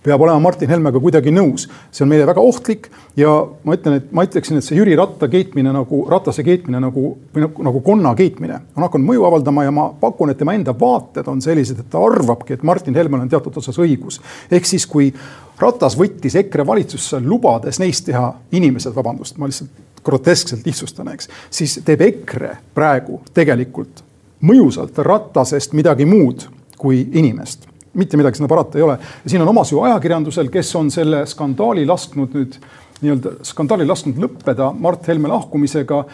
[0.03, 1.69] peab olema Martin Helmega kuidagi nõus.
[1.91, 3.31] see on meile väga ohtlik ja
[3.65, 7.47] ma ütlen, et ma ütleksin, et see Jüri Ratta keetmine nagu, Ratase keetmine nagu, või
[7.47, 11.29] nagu, nagu konna keetmine on hakanud mõju avaldama ja ma pakun, et tema enda vaated
[11.31, 14.21] on sellised, et ta arvabki, et Martin Helmel on teatud osas õigus.
[14.51, 15.12] ehk siis, kui
[15.61, 19.71] Ratas võttis EKRE valitsusse, lubades neist teha inimesed, vabandust, ma lihtsalt
[20.03, 24.03] groteskselt lihtsustan, eks, siis teeb EKRE praegu tegelikult
[24.43, 26.49] mõjusalt Ratasest midagi muud
[26.83, 28.98] kui inimest mitte midagi sinna parata ei ole.
[29.24, 32.57] ja siin on omas ju ajakirjandusel, kes on selle skandaali lasknud nüüd
[33.02, 36.05] nii-öelda skandaali lasknud lõppeda Mart Helme lahkumisega.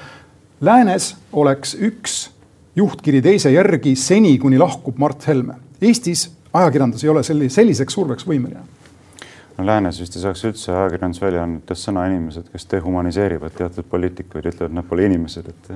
[0.64, 2.16] Läänes oleks üks
[2.76, 5.58] juhtkiri teise järgi seni, kuni lahkub Mart Helme.
[5.82, 8.77] Eestis ajakirjandus ei ole selli-, selliseks surveks võimeline
[9.58, 14.86] no läänes vist ei saaks üldse ajakirjandusväljaannetest sõna inimesed, kes dehumaniseerivad teatud poliitikuid, ütlevad, nad
[14.88, 15.70] pole inimesed, et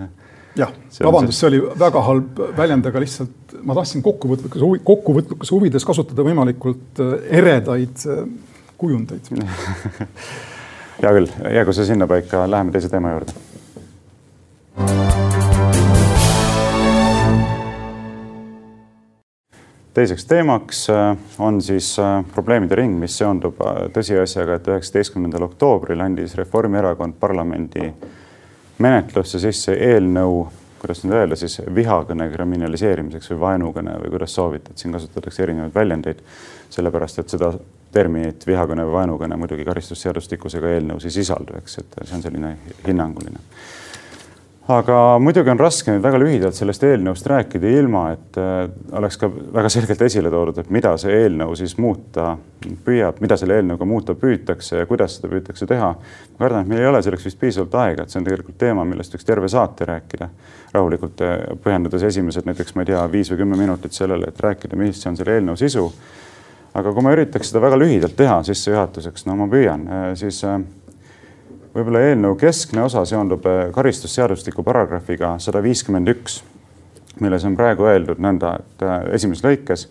[0.59, 5.87] jah, vabandust, see oli väga halb väljend, aga lihtsalt ma tahtsin kokkuvõtlikkuse huvi, kokkuvõtlikkuse huvides
[5.88, 8.27] kasutada võimalikult äh, eredaid äh,
[8.83, 9.33] kujundeid
[11.03, 15.12] hea küll, jäägu see sinnapaika, läheme teise teema juurde.
[19.94, 21.96] Teiseks teemaks äh, on siis
[22.35, 23.61] probleemide ring, mis seondub
[23.94, 27.90] tõsiasjaga, et üheksateistkümnendal oktoobril andis Reformierakond parlamendi
[28.83, 30.46] menetlusse sisse eelnõu,
[30.83, 35.74] kuidas nüüd öelda siis vihakõne kriminaliseerimiseks või vaenukõne või kuidas soovite, et siin kasutatakse erinevaid
[35.74, 36.24] väljendeid,
[36.72, 37.52] sellepärast et seda
[37.92, 42.57] terminit vihakõne või vaenukõne muidugi karistusseadustikus ega eelnõus ei sisaldu, eks, et see on selline
[42.87, 43.44] hinnanguline
[44.70, 49.27] aga muidugi on raske nüüd väga lühidalt sellest eelnõust rääkida, ilma et äh, oleks ka
[49.29, 52.37] väga selgelt esile toodud, et mida see eelnõu siis muuta
[52.87, 55.88] püüab, mida selle eelnõuga muuta püütakse ja kuidas seda püütakse teha.
[55.96, 58.85] ma kardan, et meil ei ole selleks vist piisavalt aega, et see on tegelikult teema,
[58.87, 60.29] millest võiks terve saate rääkida.
[60.72, 64.79] rahulikult äh, pühendades esimesed näiteks, ma ei tea, viis või kümme minutit sellele, et rääkida,
[64.79, 65.88] mis on selle eelnõu sisu.
[66.75, 70.44] aga kui ma üritaks seda väga lühidalt teha sissejuhatuseks, no ma püüan, äh, siis
[71.72, 76.40] võib-olla eelnõu keskne osa seondub äh, karistusseadustiku paragrahviga sada viiskümmend üks,
[77.20, 79.87] milles on praegu öeldud nõnda, et äh, esimeses lõikes,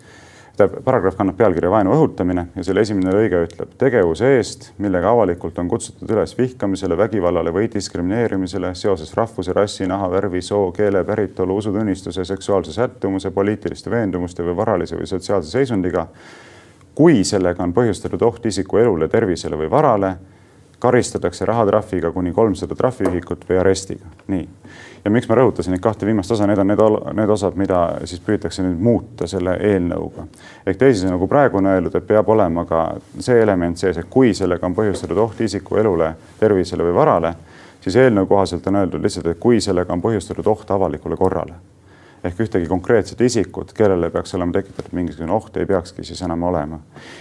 [0.56, 5.58] tähendab, paragrahv kannab pealkirja vaenu õhutamine ja selle esimene lõige ütleb tegevuse eest, millega avalikult
[5.58, 12.24] on kutsutud üles vihkamisele, vägivallale või diskrimineerimisele seoses rahvuse, rassi, nahavärvi, soo, keele, päritolu, usutunnistuse,
[12.28, 16.06] seksuaalse sättumuse, poliitiliste veendumuste või varalise või sotsiaalse seisundiga.
[16.94, 20.16] kui sellega on põhjustatud oht isiku elule, tervisele või varale
[20.82, 24.08] karistatakse rahatrahviga kuni kolmsada trahviühikut või arestiga.
[24.26, 24.48] nii.
[25.04, 26.82] ja miks ma rõhutasin neid kahte viimast osa, need on need,
[27.18, 30.26] need osad, mida siis püütakse nüüd muuta selle eelnõuga.
[30.66, 32.84] ehk teisisõnu, kui praegu on öeldud, et peab olema ka
[33.18, 37.34] see element sees, et kui sellega on põhjustatud oht isiku elule, tervisele või varale,
[37.80, 41.62] siis eelnõu kohaselt on öeldud lihtsalt, et kui sellega on põhjustatud oht avalikule korrale
[42.24, 46.78] ehk ühtegi konkreetset isikut, kellele peaks olema tekitatud mingisugune oht, ei peakski siis enam olema.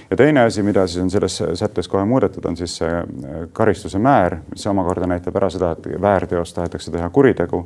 [0.10, 4.00] ja teine asi, mida siis on selles sättes kohe muudetud, on siis see äh, karistuse
[4.00, 7.66] määr, mis omakorda näitab ära seda, et väärteost tahetakse teha kuritegu.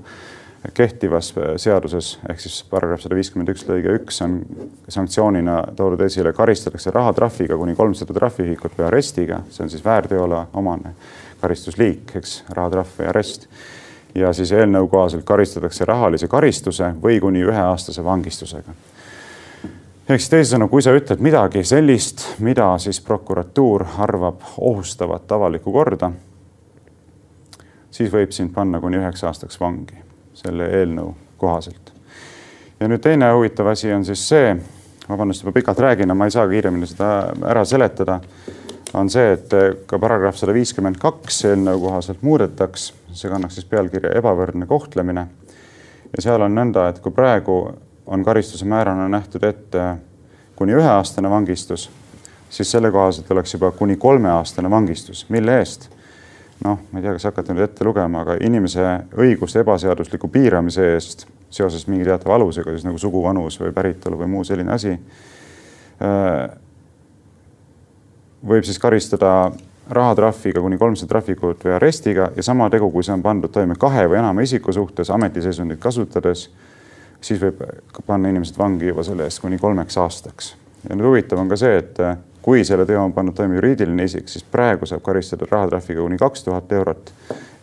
[0.73, 4.39] Kehtivas äh, seaduses ehk siis paragrahv sada viiskümmend üks lõige üks on
[4.89, 10.95] sanktsioonina toodud esile, karistatakse rahatrahviga kuni kolmsada trahviühikut või arestiga, see on siis väärteole omane
[11.41, 13.49] karistusliik, eks, rahatrahv või arest
[14.15, 18.71] ja siis eelnõu kohaselt karistatakse rahalise karistuse või kuni üheaastase vangistusega.
[20.09, 26.11] ehk siis teisisõnu, kui sa ütled midagi sellist, mida siis prokuratuur arvab ohustavat avalikku korda,
[27.91, 29.99] siis võib sind panna kuni üheks aastaks vangi
[30.33, 31.93] selle eelnõu kohaselt.
[32.79, 34.55] ja nüüd teine huvitav asi on siis see,
[35.09, 37.11] vabandust, juba pikalt räägin, aga ma ei saa kiiremini seda
[37.43, 38.19] ära seletada,
[38.95, 39.51] on see, et
[39.87, 45.27] ka paragrahv sada viiskümmend kaks eelnõu kohaselt muudetaks see kannaks siis pealkirja ebavõrdne kohtlemine.
[46.15, 47.59] ja seal on nõnda, et kui praegu
[48.05, 49.85] on karistuse määrana nähtud ette
[50.55, 51.89] kuni üheaastane vangistus,
[52.49, 55.89] siis selle kohaselt oleks juba kuni kolmeaastane vangistus, mille eest?
[56.63, 58.83] noh, ma ei tea, kas hakata nüüd ette lugema, aga inimese
[59.19, 64.29] õiguste ebaseadusliku piiramise eest seoses mingi teatava alusega, siis nagu sugu, vanus või päritolu või
[64.31, 64.93] muu selline asi,
[68.47, 69.51] võib siis karistada
[69.89, 74.07] rahatrahviga kuni kolmsada trahvikut või arestiga ja sama tegu, kui see on pandud toime kahe
[74.09, 76.47] või enama isiku suhtes ametiseisundit kasutades,
[77.21, 77.61] siis võib
[78.05, 80.55] panna inimesed vangi juba selle eest kuni kolmeks aastaks.
[80.89, 82.01] ja nüüd huvitav on ka see, et
[82.45, 86.43] kui selle teo on pannud toime juriidiline isik, siis praegu saab karistada rahatrahviga kuni kaks
[86.43, 87.13] tuhat eurot.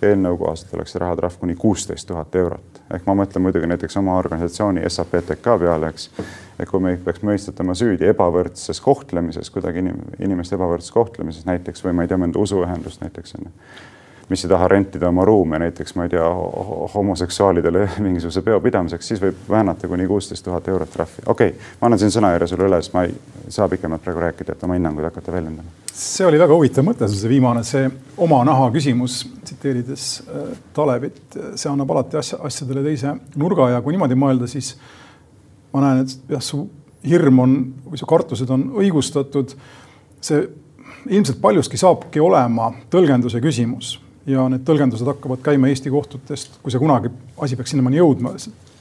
[0.03, 2.72] eelnõu kohaselt oleks see rahatrahv kuni kuusteist tuhat eurot.
[2.93, 6.11] Ehk ma mõtlen muidugi näiteks oma organisatsiooni SAPTK peale, eks.
[6.59, 11.97] et kui meid peaks mõistetama süüdi ebavõrdses kohtlemises, kuidagi inim, inimeste ebavõrdses kohtlemises näiteks või
[11.97, 13.57] ma ei tea, mõnda usuühendust näiteks on ju
[14.29, 16.27] mis ei taha rentida oma ruume näiteks, ma ei tea,
[16.95, 21.25] homoseksuaalidele mingisuguse peo pidamiseks, siis võib väänata kuni kuusteist tuhat eurot trahvi.
[21.27, 23.15] okei okay,, ma annan siin sõnajärje sulle üle, sest ma ei
[23.53, 25.75] saa pikemalt praegu rääkida, et oma hinnanguid hakata väljendama.
[25.93, 31.23] see oli väga huvitav mõte, see viimane, see oma naha küsimus, tsiteerides äh, Talevit,
[31.55, 34.75] see annab alati asja, asjadele teise nurga ja kui niimoodi mõelda, siis
[35.73, 36.65] ma näen, et jah, su
[37.09, 37.57] hirm on
[37.91, 39.57] või su kartused on õigustatud.
[40.23, 40.45] see
[41.11, 46.83] ilmselt paljuski saabki olema tõlgenduse küsimus ja need tõlgendused hakkavad käima Eesti kohtutest, kui see
[46.83, 47.11] kunagi
[47.43, 48.35] asi peaks sinnamaani jõudma.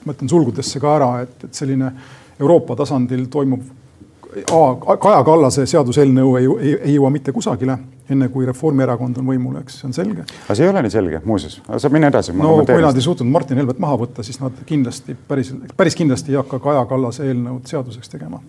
[0.05, 1.91] ma ütlen sulgudesse ka ära, et, et selline
[2.39, 3.69] Euroopa tasandil toimuv
[4.31, 7.75] A, Kaja Kallase seaduseelnõu ei, ei, ei jõua mitte kusagile,
[8.09, 10.23] enne kui Reformierakond on võimul, eks see on selge.
[10.23, 12.31] aga see ei ole nii selge, muuseas, saab minna edasi.
[12.39, 16.31] no kui nad ei suutnud Martin Helmet maha võtta, siis nad kindlasti päris, päris kindlasti
[16.31, 18.39] ei hakka Kaja Kallase eelnõud seaduseks tegema.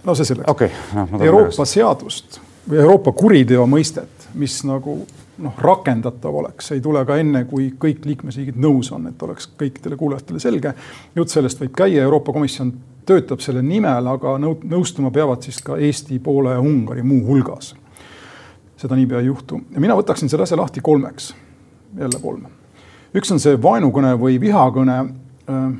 [0.00, 0.72] no see selleks okay,.
[0.96, 5.02] No, Euroopa seadust või Euroopa kuriteo mõistet, mis nagu
[5.42, 9.98] noh, rakendatav oleks, ei tule ka enne, kui kõik liikmesriigid nõus on, et oleks kõikidele
[9.98, 10.74] kuulajatele selge.
[11.14, 12.72] jutt sellest võib käia, Euroopa Komisjon
[13.06, 17.74] töötab selle nimel, aga nõustuma peavad siis ka Eesti, Poola ja Ungari muuhulgas.
[18.76, 21.34] seda niipea ei juhtu ja mina võtaksin selle asja lahti kolmeks,
[21.98, 22.46] jälle kolm.
[23.14, 25.72] üks on see vaenukõne või vihakõne äh,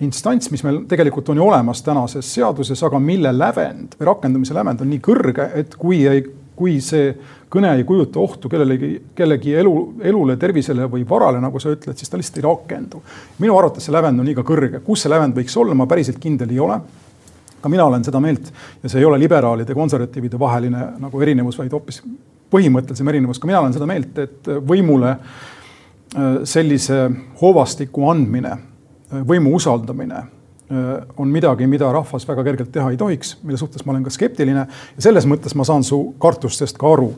[0.00, 4.80] instants, mis meil tegelikult on ju olemas tänases seaduses, aga mille lävend või rakendamise lävend
[4.80, 6.24] on nii kõrge, et kui ei,
[6.56, 7.12] kui see
[7.50, 9.74] kõne ei kujuta ohtu kellelegi, kellegi elu,
[10.06, 13.02] elule, tervisele või varale, nagu sa ütled, siis ta lihtsalt ei rakendu.
[13.38, 16.50] minu arvates see lävend on liiga kõrge, kus see lävend võiks olla, ma päriselt kindel
[16.54, 16.80] ei ole
[17.60, 21.72] ka mina olen seda meelt ja see ei ole liberaalide, konservatiivide vaheline nagu erinevus, vaid
[21.72, 22.00] hoopis
[22.50, 23.38] põhimõttelisem erinevus.
[23.38, 27.02] ka mina olen seda meelt, et võimule äh, sellise
[27.42, 28.56] hoovastiku andmine,
[29.26, 30.24] võimu usaldamine
[31.16, 34.60] on midagi, mida rahvas väga kergelt teha ei tohiks, mille suhtes ma olen ka skeptiline
[34.62, 37.10] ja selles mõttes ma saan su kartustest ka aru.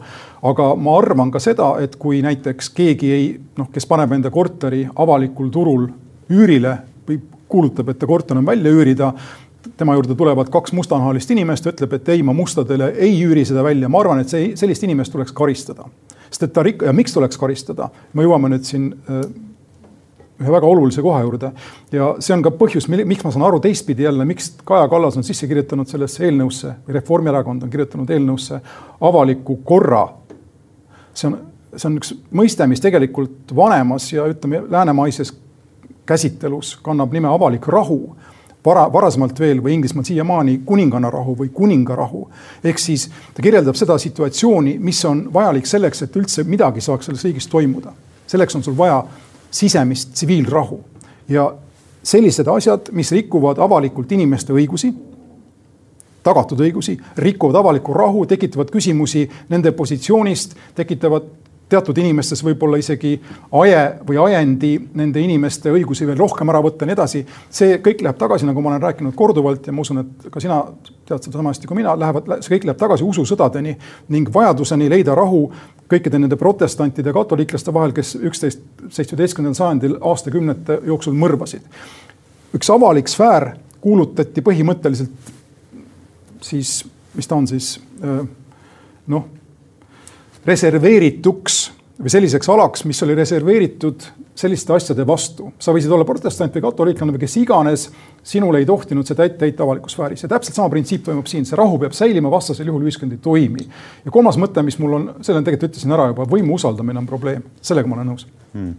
[0.43, 3.27] aga ma arvan ka seda, et kui näiteks keegi ei
[3.59, 5.87] noh, kes paneb enda korteri avalikul turul
[6.33, 9.13] üürile või kuulutab, et ta korter on välja üürida,
[9.77, 13.89] tema juurde tulevad kaks mustanahalist inimest, ütleb, et ei, ma mustadele ei üüri seda välja,
[13.89, 15.85] ma arvan, et see, sellist inimest tuleks karistada.
[16.33, 19.27] sest et ta rik- ja miks tuleks karistada, me jõuame nüüd siin äh,
[20.41, 21.53] ühe väga olulise koha juurde.
[21.93, 25.25] ja see on ka põhjus, miks ma saan aru teistpidi jälle, miks Kaja Kallas on
[25.25, 28.61] sisse kirjutanud sellesse eelnõusse või Reformierakond on kirjutanud eelnõusse
[29.01, 30.09] avaliku korra.
[31.15, 31.39] see on,
[31.77, 35.35] see on üks mõiste, mis tegelikult vanemas ja ütleme, läänemaises
[36.07, 38.17] käsittelus kannab nime avalik rahu
[38.65, 42.29] vara, varasemalt veel või Inglismaal siiamaani kuninganna rahu või kuningarahu.
[42.65, 47.25] ehk siis ta kirjeldab seda situatsiooni, mis on vajalik selleks, et üldse midagi saaks selles
[47.25, 47.93] riigis toimuda.
[48.27, 49.05] selleks on sul vaja
[49.53, 50.81] sisemist tsiviilrahu.
[51.29, 51.53] Ja
[52.03, 54.91] sellised asjad, mis rikuvad avalikult inimeste õigusi,
[56.23, 61.29] tagatud õigusi, rikuvad avalikku rahu, tekitavad küsimusi nende positsioonist, tekitavad
[61.73, 63.15] teatud inimestes võib-olla isegi
[63.63, 67.25] aje või ajendi nende inimeste õigusi veel rohkem ära võtta ja nii edasi.
[67.51, 70.61] see kõik läheb tagasi, nagu ma olen rääkinud korduvalt ja ma usun, et ka sina
[71.09, 73.75] tead seda sama hästi kui mina, lähevad, see kõik läheb tagasi ususõdadeni
[74.15, 75.47] ning vajaduseni leida rahu
[75.93, 81.63] kõikide nende protestantide ja katoliiklaste vahel, kes üksteist seitsmeteistkümnendal sajandil aastakümnete jooksul mõrvasid.
[82.53, 85.33] üks avalik sfäär kuulutati põhimõtteliselt
[86.41, 86.83] siis,
[87.15, 87.79] mis ta on siis
[89.07, 89.29] noh
[90.47, 91.63] reserveerituks
[92.03, 95.53] või selliseks alaks, mis oli reserveeritud selliste asjade vastu.
[95.59, 97.87] sa võisid olla protestant või katoliiklane või kes iganes,
[98.27, 100.23] sinule ei tohtinud seda ette heita avalikus sfääris.
[100.25, 103.69] Ja täpselt sama printsiip toimub siin, see rahu peab säilima, vastasel juhul ühiskond ei toimi.
[104.05, 107.45] ja kolmas mõte, mis mul on, selle tegelikult ütlesin ära juba, võimu usaldamine on probleem,
[107.61, 108.27] sellega ma olen nõus.
[108.53, 108.79] Hmm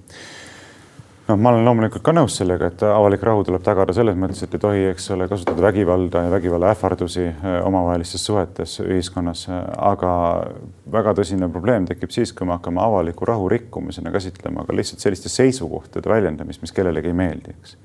[1.27, 4.55] noh, ma olen loomulikult ka nõus sellega, et avalik rahu tuleb tagada selles mõttes, et
[4.55, 9.45] ei tohi, eks ole, kasutada vägivalda ja vägivalla ähvardusi äh, omavahelistes suhetes ühiskonnas.
[9.77, 10.13] aga
[10.91, 15.29] väga tõsine probleem tekib siis, kui me hakkame avaliku rahu rikkumisena käsitlema ka lihtsalt selliste
[15.29, 17.77] seisukohtade väljendamist, mis kellelegi ei meeldi, eks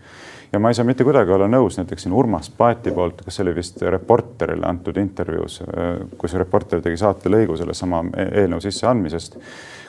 [0.53, 3.45] ja ma ei saa mitte kuidagi olla nõus näiteks siin Urmas Paeti poolt, kas see
[3.45, 9.37] oli vist Reporterile antud intervjuus, äh, kus reporter tegi saatelõigu sellesama e-, eelnõu sisseandmisest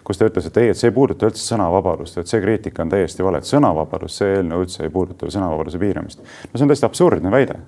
[0.10, 2.90] kus ta ütles, et ei, et see ei puuduta üldse sõnavabadust, et see kriitika on
[2.90, 6.24] täiesti vale, et sõnavabadus, see eelnõu üldse ei puuduta sõnavabaduse piiramist.
[6.24, 7.60] no see on täiesti absurdne väide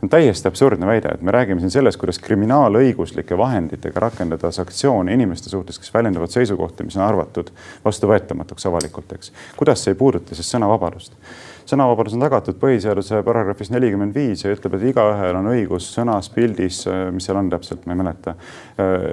[0.00, 5.12] see on täiesti absurdne väide, et me räägime siin sellest, kuidas kriminaalõiguslike vahenditega rakendada sanktsioone
[5.12, 7.52] inimeste suhtes, kes väljendavad seisukohti, mis on arvatud
[7.84, 9.32] vastuvõetamatuks avalikult, eks.
[9.60, 11.20] kuidas see ei puuduta siis sõnavabadust?
[11.68, 16.86] sõnavabadus on tagatud põhiseaduse paragrahvis nelikümmend viis ja ütleb, et igaühel on õigus sõnas, pildis,
[17.12, 18.38] mis seal on täpselt, ma ei mäleta,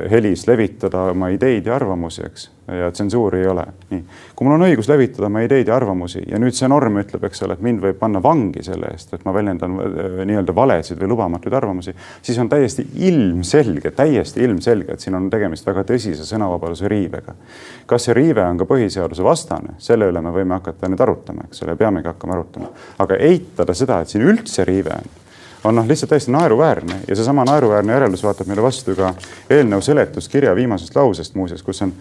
[0.10, 3.66] helis levitada oma ideid ja arvamusi, eks ja tsensuuri ei ole.
[3.90, 4.04] nii,
[4.36, 6.22] kui mul on õigus levitada oma ideid ja arvamusi.
[6.28, 9.24] Ja nüüd see norm ütleb, eks ole, et mind võib panna vangi selle eest, et
[9.26, 15.06] ma väljendan äh, nii-öelda valesid või lubamatuid arvamusi, siis on täiesti ilmselge, täiesti ilmselge, et
[15.06, 17.38] siin on tegemist väga tõsise sõnavabaduse riivega.
[17.86, 21.64] kas see riive on ka põhiseaduse vastane, selle üle me võime hakata nüüd arutama, eks
[21.64, 25.16] ole, peamegi hakkama arutama, aga eitada seda, et siin üldse riive on
[25.64, 27.00] on noh, lihtsalt täiesti naeruväärne.
[27.08, 29.10] Ja seesama naeruväärne järeldus vaatab meile vastu ka
[29.52, 31.94] eelnõu seletuskirja viimasest lausest muuseas, kus on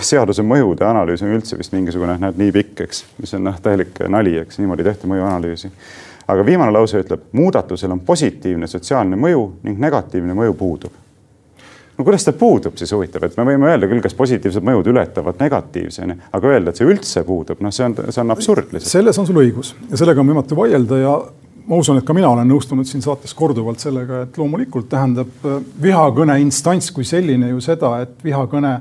[0.00, 4.00] seaduse mõjude analüüs on üldse vist mingisugune, näed, nii pikk, eks, mis on noh, täielik
[4.12, 5.70] nali, eks, niimoodi tehti mõjuanalüüsi.
[6.32, 10.92] aga viimane lause ütleb, muudatusel on positiivne sotsiaalne mõju ning negatiivne mõju puudub.
[11.98, 15.38] no kuidas ta puudub siis huvitav, et me võime öelda küll, kas positiivsed mõjud ületavad
[15.40, 18.90] negatiivse, aga öelda, et see üldse puudub, noh, see on, see on absurd lihtsalt.
[18.90, 21.14] selles on sul õigus ja sellega on võimatu vaielda ja
[21.66, 25.46] ma usun, et ka mina olen nõustunud siin saates korduvalt sellega, et loomulikult tähendab
[25.82, 28.78] vihakõne instants kui selline ju seda, et vihakõne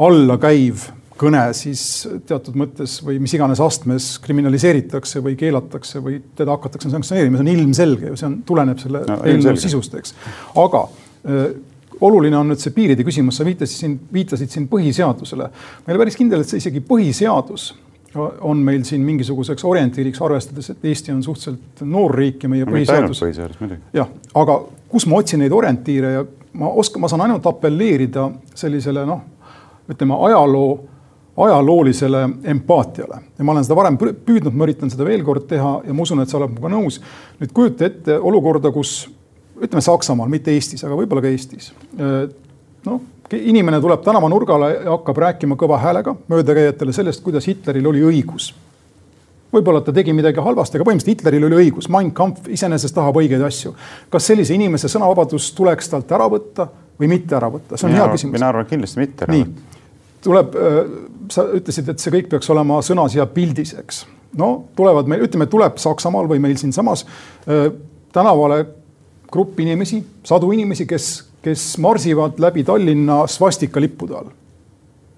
[0.00, 0.88] allakäiv
[1.20, 1.82] kõne siis
[2.28, 7.52] teatud mõttes või mis iganes astmes kriminaliseeritakse või keelatakse või teda hakatakse sanktsioneerima, see on
[7.52, 10.14] ilmselge ju, see on, tuleneb selle no, eelnõu sisust, eks.
[10.62, 11.44] aga äh,
[12.00, 15.50] oluline on nüüd see piiride küsimus, sa viitasid siin, viitasid siin põhiseadusele.
[15.52, 17.70] ma ei ole päris kindel, et see isegi põhiseadus
[18.16, 22.72] on meil siin mingisuguseks orientiiriks, arvestades, et Eesti on suhteliselt noor riik ja meie no,
[22.72, 23.20] põhiseadus.
[23.22, 23.82] põhiseadus muidugi.
[23.94, 24.08] jah,
[24.40, 24.56] aga
[24.90, 26.24] kus ma otsin neid orientiire ja
[26.58, 29.28] ma oskan, ma saan ainult apelleerida sellisele noh
[29.90, 30.72] ütleme, ajaloo,
[31.40, 33.20] ajaloolisele empaatiale.
[33.38, 36.22] ja ma olen seda varem püüdnud, ma üritan seda veel kord teha ja ma usun,
[36.22, 37.00] et sa oled minuga nõus.
[37.40, 39.08] nüüd kujuta ette olukorda, kus
[39.60, 41.72] ütleme Saksamaal, mitte Eestis, aga võib-olla ka Eestis.
[42.86, 43.00] noh,
[43.36, 48.52] inimene tuleb tänavanurgale ja hakkab rääkima kõva häälega möödakäijatele sellest, kuidas Hitleril oli õigus
[49.54, 53.42] võib-olla ta tegi midagi halvasti, aga põhimõtteliselt Hitleril oli õigus, Mein Kampf iseenesest tahab õigeid
[53.46, 53.74] asju.
[54.10, 56.68] kas sellise inimese sõnavabadus tuleks talt ära võtta
[57.00, 58.38] või mitte ära võtta, see on mina hea küsimus.
[58.38, 59.69] mina arvan, kindlasti mitte ära võtta
[60.24, 60.80] tuleb, äh,
[61.32, 64.04] sa ütlesid, et see kõik peaks olema sõnas ja pildis, eks.
[64.38, 67.70] no tulevad meil, ütleme, tuleb Saksamaal või meil siinsamas äh,
[68.12, 68.64] tänavale
[69.30, 71.08] grupp inimesi, sadu inimesi, kes,
[71.44, 74.30] kes marsivad läbi Tallinna svastikalippude all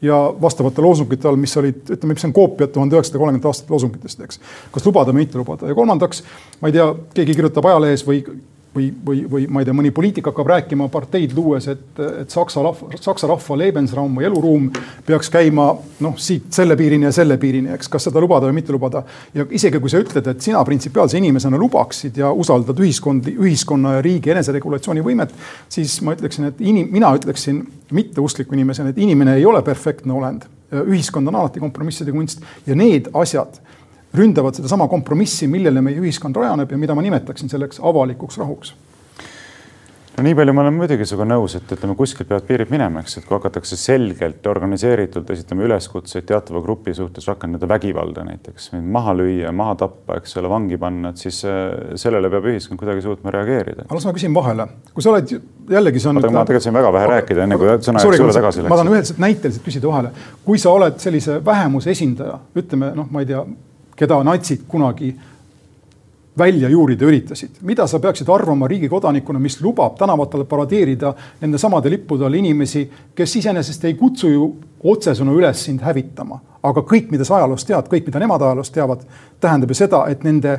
[0.02, 4.24] ja vastavate loosungite all, mis olid, ütleme, mis on koopiad tuhande üheksasada kolmekümnendate aastate loosungitest,
[4.26, 4.40] eks.
[4.74, 6.24] kas lubada või mitte lubada ja kolmandaks,
[6.60, 8.24] ma ei tea, keegi kirjutab ajalehes või
[8.74, 12.62] või, või, või ma ei tea, mõni poliitik hakkab rääkima parteid luues, et, et Saksa
[12.64, 14.68] rahva, Saksa rahva Lebensraum või eluruum
[15.06, 15.68] peaks käima
[16.04, 19.04] noh, siit selle piirini ja selle piirini, eks, kas seda lubada või mitte lubada.
[19.34, 24.04] ja isegi kui sa ütled, et sina printsipiaalse inimesena lubaksid ja usaldad ühiskondi, ühiskonna ja
[24.04, 25.36] riigi eneseregulatsiooni võimet,
[25.72, 27.60] siis ma ütleksin, et inim-, mina ütleksin
[27.92, 30.48] mitteuskliku inimesena, et inimene ei ole perfektne olend.
[30.72, 33.58] ühiskond on alati kompromisside kunst ja need asjad
[34.16, 38.74] ründavad sedasama kompromissi, millele meie ühiskond rajaneb ja mida ma nimetaksin selleks avalikuks rahuks
[40.16, 43.16] no nii palju ma olen muidugi sinuga nõus, et ütleme, kuskilt peavad piirid minema, eks,
[43.18, 49.54] et kui hakatakse selgelt organiseeritult esitama üleskutseid teatava grupi suhtes rakendada vägivalda näiteks, maha lüüa,
[49.56, 53.88] maha tappa, eks ole, vangi panna, et siis äh, sellele peab ühiskond kuidagi suutma reageerida.
[53.88, 55.34] las ma küsin vahele, kui sa oled
[55.72, 56.20] jällegi see on.
[56.20, 58.68] ma tegelikult sain väga vähe aga, rääkida, enne kui sõna jääks sulle tagasi.
[58.68, 60.12] ma tahan üheselt näiteliselt küsida vahele,
[60.44, 63.44] kui sa oled sellise vähemuse esindaja, ütleme noh, ma ei tea
[64.02, 65.12] keda natsid kunagi
[66.38, 67.60] välja juurida üritasid.
[67.60, 72.88] mida sa peaksid arvama riigi kodanikuna, mis lubab tänavatel paradeerida nende samade lippude all inimesi,
[73.14, 74.46] kes iseenesest ei kutsu ju
[74.82, 79.04] otsesõnu üles sind hävitama, aga kõik, mida sa ajaloost tead, kõik, mida nemad ajaloost teavad,
[79.40, 80.56] tähendab ju seda, et nende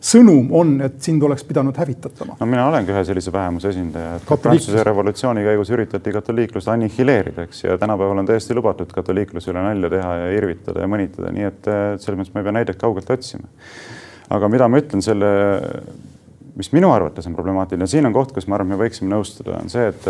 [0.00, 2.36] sõnum on, et sind oleks pidanud hävitatama.
[2.40, 7.64] no mina olengi ühe sellise vähemuse esindaja, et Prantsuse revolutsiooni käigus üritati katoliiklust annihileerida, eks,
[7.66, 11.68] ja tänapäeval on täiesti lubatud katoliikluse üle nalja teha ja irvitada ja mõnitada, nii et
[12.00, 13.50] selles mõttes ma ei pea näidet kaugelt otsima.
[14.30, 15.30] aga mida ma ütlen selle,
[16.56, 19.72] mis minu arvates on problemaatiline, siin on koht, kus ma arvan, me võiksime nõustuda, on
[19.72, 20.08] see, et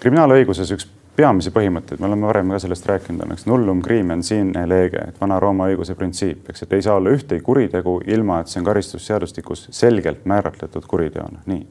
[0.00, 4.64] kriminaalõiguses üks peamisi põhimõtteid, me oleme varem ka sellest rääkinud, on eks nullum crimen sine
[4.68, 8.60] lege, et Vana-Rooma õiguse printsiip, eks, et ei saa olla ühtegi kuritegu, ilma et see
[8.60, 11.62] on karistusseadustikus selgelt määratletud kuriteona, nii.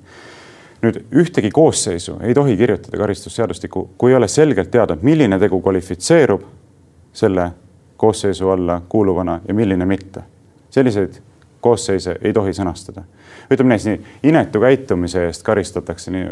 [0.83, 6.47] nüüd ühtegi koosseisu ei tohi kirjutada karistusseadustikku, kui ei ole selgelt teada, milline tegu kvalifitseerub
[7.13, 7.51] selle
[7.97, 10.23] koosseisu alla kuuluvana ja milline mitte.
[10.69, 11.21] selliseid
[11.63, 13.03] koosseise ei tohi sõnastada.
[13.51, 13.95] ütleme nii,
[14.29, 16.23] inetu käitumise eest karistatakse nii,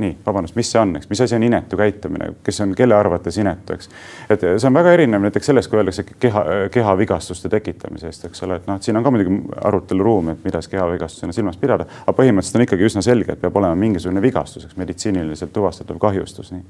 [0.00, 3.38] nii, vabandust, mis see on, eks, mis asi on inetu käitumine, kes on, kelle arvates
[3.38, 3.90] inetu, eks.
[4.30, 8.60] et see on väga erinev näiteks sellest, kui öeldakse keha, kehavigastuste tekitamise eest, eks ole,
[8.60, 9.40] et noh, siin on ka muidugi
[9.70, 13.56] aruteluruumi, et mida siis kehavigastusena silmas pidada, aga põhimõtteliselt on ikkagi üsna selge, et peab
[13.62, 16.66] olema mingisugune vigastus, eks meditsiiniliselt tuvastatav kahjustus, nii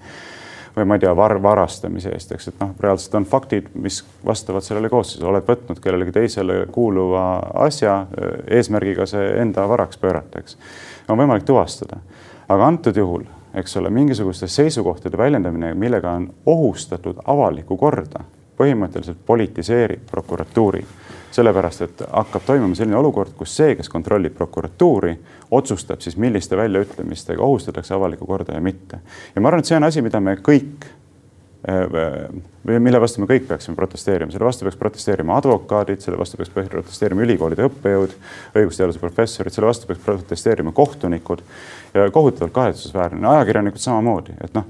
[0.81, 4.65] või ma ei tea, var-, varastamise eest, eks, et noh, reaalselt on faktid, mis vastavad
[4.65, 7.25] sellele koosseisule, oled võtnud kellelegi teisele kuuluva
[7.67, 10.57] asja eh, eesmärgiga see enda varaks pöörata, eks.
[11.09, 12.01] on võimalik tuvastada,
[12.49, 13.27] aga antud juhul,
[13.61, 18.25] eks ole, mingisuguste seisukohtade väljendamine, millega on ohustatud avalikku korda,
[18.61, 20.85] põhimõtteliselt politiseerib prokuratuuri
[21.31, 25.17] sellepärast et hakkab toimuma selline olukord, kus see, kes kontrollib prokuratuuri,
[25.51, 29.01] otsustab siis, milliste väljaütlemistega ohustatakse avalikku korda ja mitte.
[29.35, 30.89] ja ma arvan, et see on asi, mida me kõik
[32.67, 36.53] või mille vastu me kõik peaksime protesteerima, selle vastu peaks protesteerima advokaadid, selle vastu peaks
[36.55, 38.15] protesteerima ülikoolide õppejõud,
[38.57, 41.43] õigusteaduse professorid, selle vastu peaks protesteerima kohtunikud
[41.95, 44.65] ja kohutavalt kahetsusväärne, ajakirjanikud samamoodi, et noh,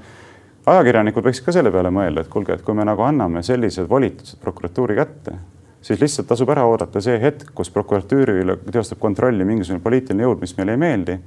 [0.66, 4.42] ajakirjanikud võiksid ka selle peale mõelda, et kuulge, et kui me nagu anname sellised volitused
[4.42, 5.38] prokuratuuri kätte,
[5.82, 10.42] siis lihtsalt tasub ära oodata see hetk, kus prokuratuuri üle teostab kontrolli mingisugune poliitiline jõud,
[10.42, 11.18] mis meile ei meeldi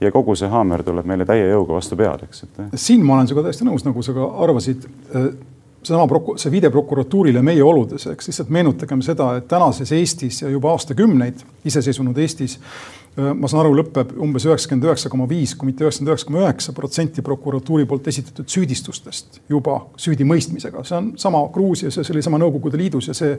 [0.00, 2.58] ja kogu see haamer tuleb meile täie jõuga vastu pead, eks, et.
[2.78, 4.86] siin ma olen sinuga täiesti nõus, nagu sa ka arvasid.
[5.14, 5.30] Äh,
[5.78, 10.50] seesama proku-, see viide prokuratuurile meie oludes, eks lihtsalt meenutagem seda, et tänases Eestis ja
[10.50, 15.70] juba aastakümneid iseseisvunud Eestis äh, ma saan aru, lõpeb umbes üheksakümmend üheksa koma viis, kui
[15.70, 20.84] mitte üheksakümmend üheksa koma üheksa protsenti prokuratuuri poolt esitatud süüdistustest juba süüdimõistmisega.
[20.86, 23.38] see on sama Gruusias ja see oli sama Nõukogude Liidus ja see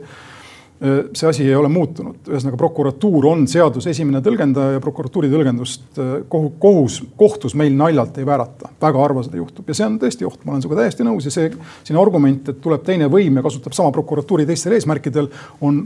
[0.80, 6.12] see asi ei ole muutunud, ühesõnaga prokuratuur on seaduse esimene tõlgendaja ja prokuratuuri tõlgendust äh,
[6.30, 8.72] kohus, kohtus meil naljalt ei väärata.
[8.80, 11.34] väga harva seda juhtub ja see on tõesti oht, ma olen sinuga täiesti nõus ja
[11.34, 11.50] see
[11.84, 15.28] sinu argument, et tuleb teine võim ja kasutab sama prokuratuuri teistel eesmärkidel,
[15.60, 15.82] on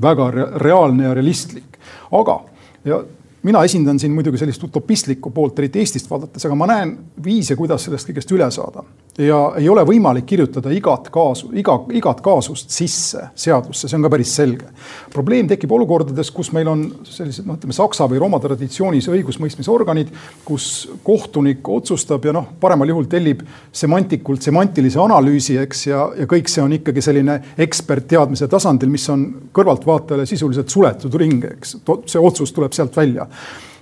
[0.00, 0.30] väga
[0.62, 1.80] reaalne ja realistlik.
[2.14, 2.40] aga,
[2.84, 3.02] ja
[3.42, 7.84] mina esindan siin muidugi sellist utopistlikku poolt, eriti Eestist vaadates, aga ma näen viise, kuidas
[7.86, 8.84] sellest kõigest üle saada.
[9.20, 14.10] Ja ei ole võimalik kirjutada igat kaasu, iga, igat kaasust sisse seadusse, see on ka
[14.12, 14.68] päris selge.
[15.12, 20.12] probleem tekib olukordades, kus meil on sellised, noh, ütleme saksa või Rooma traditsioonis õigusmõistmisorganid,
[20.44, 23.42] kus kohtunik otsustab ja noh, paremal juhul tellib
[23.72, 29.26] semantikult semantilise analüüsi, eks, ja, ja kõik see on ikkagi selline ekspertteadmise tasandil, mis on
[29.56, 31.76] kõrvaltvaatajale sisuliselt suletud ring, eks.
[32.06, 33.28] see otsus tuleb sealt välja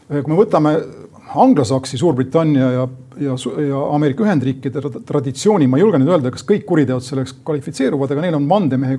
[0.09, 0.71] kui me võtame
[1.35, 2.89] anglosaksi, Suurbritannia ja,
[3.21, 3.37] ja,
[3.69, 8.25] ja Ameerika Ühendriikide traditsiooni, ma ei julge nüüd öelda, kas kõik kuriteod selleks kvalifitseeruvad, aga
[8.25, 8.99] neil on vandemehe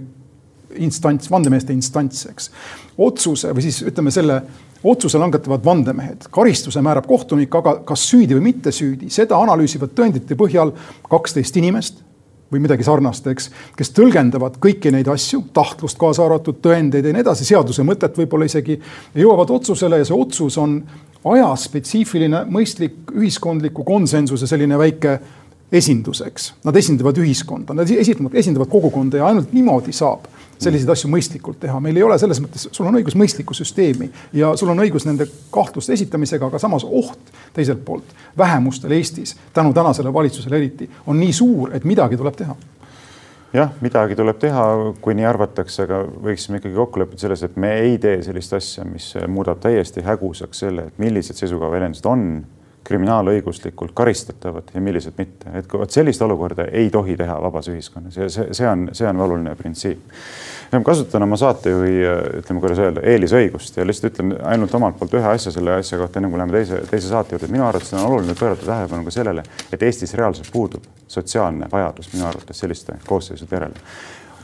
[0.86, 2.52] instants, vandemeeste instants, eks.
[2.98, 4.42] otsuse või siis ütleme selle
[4.84, 10.38] otsuse langetavad vandemehed, karistuse määrab kohtunik, aga kas süüdi või mitte süüdi, seda analüüsivad tõendite
[10.40, 10.72] põhjal
[11.10, 12.04] kaksteist inimest
[12.52, 17.26] või midagi sarnast, eks, kes tõlgendavad kõiki neid asju, tahtlust kaasa arvatud, tõendeid ja nii
[17.26, 18.80] edasi, seaduse mõtet võib-olla isegi,
[19.18, 20.80] jõuavad otsusele ja see otsus on
[21.30, 25.20] ajaspetsiifiline, mõistlik ühiskondliku konsensuse selline väike
[25.72, 26.54] esinduseks.
[26.66, 30.26] Nad esindavad ühiskonda, nad esindavad, esindavad kogukonda ja ainult niimoodi saab
[30.60, 31.80] selliseid asju mõistlikult teha.
[31.80, 35.28] meil ei ole selles mõttes, sul on õigus mõistlikku süsteemi ja sul on õigus nende
[35.52, 41.34] kahtluste esitamisega, aga samas oht teiselt poolt vähemustel Eestis, tänu tänasele valitsusele eriti, on nii
[41.34, 42.56] suur, et midagi tuleb teha
[43.54, 44.66] jah, midagi tuleb teha,
[45.02, 48.86] kui nii arvatakse, aga võiksime ikkagi kokku leppida selles, et me ei tee sellist asja,
[48.86, 52.26] mis muudab täiesti hägusaks selle, et millised seisukohaväljendused on
[52.90, 55.52] kriminaalõiguslikult karistatavad ja millised mitte.
[55.60, 59.22] et vot sellist olukorda ei tohi teha vabas ühiskonnas ja see, see on, see on
[59.26, 60.02] oluline printsiip.
[60.72, 61.96] ma kasutan oma saatejuhi,
[62.42, 66.20] ütleme, kuidas öelda, eelisõigust ja lihtsalt ütlen ainult omalt poolt ühe asja selle asja kohta,
[66.20, 67.52] enne kui läheme teise, teise saate juurde.
[67.54, 72.28] minu arvates on oluline pöörata tähelepanu ka sellele, et Eestis reaalselt puudub sotsiaalne vajadus minu
[72.30, 73.86] arvates selliste koosseisude järele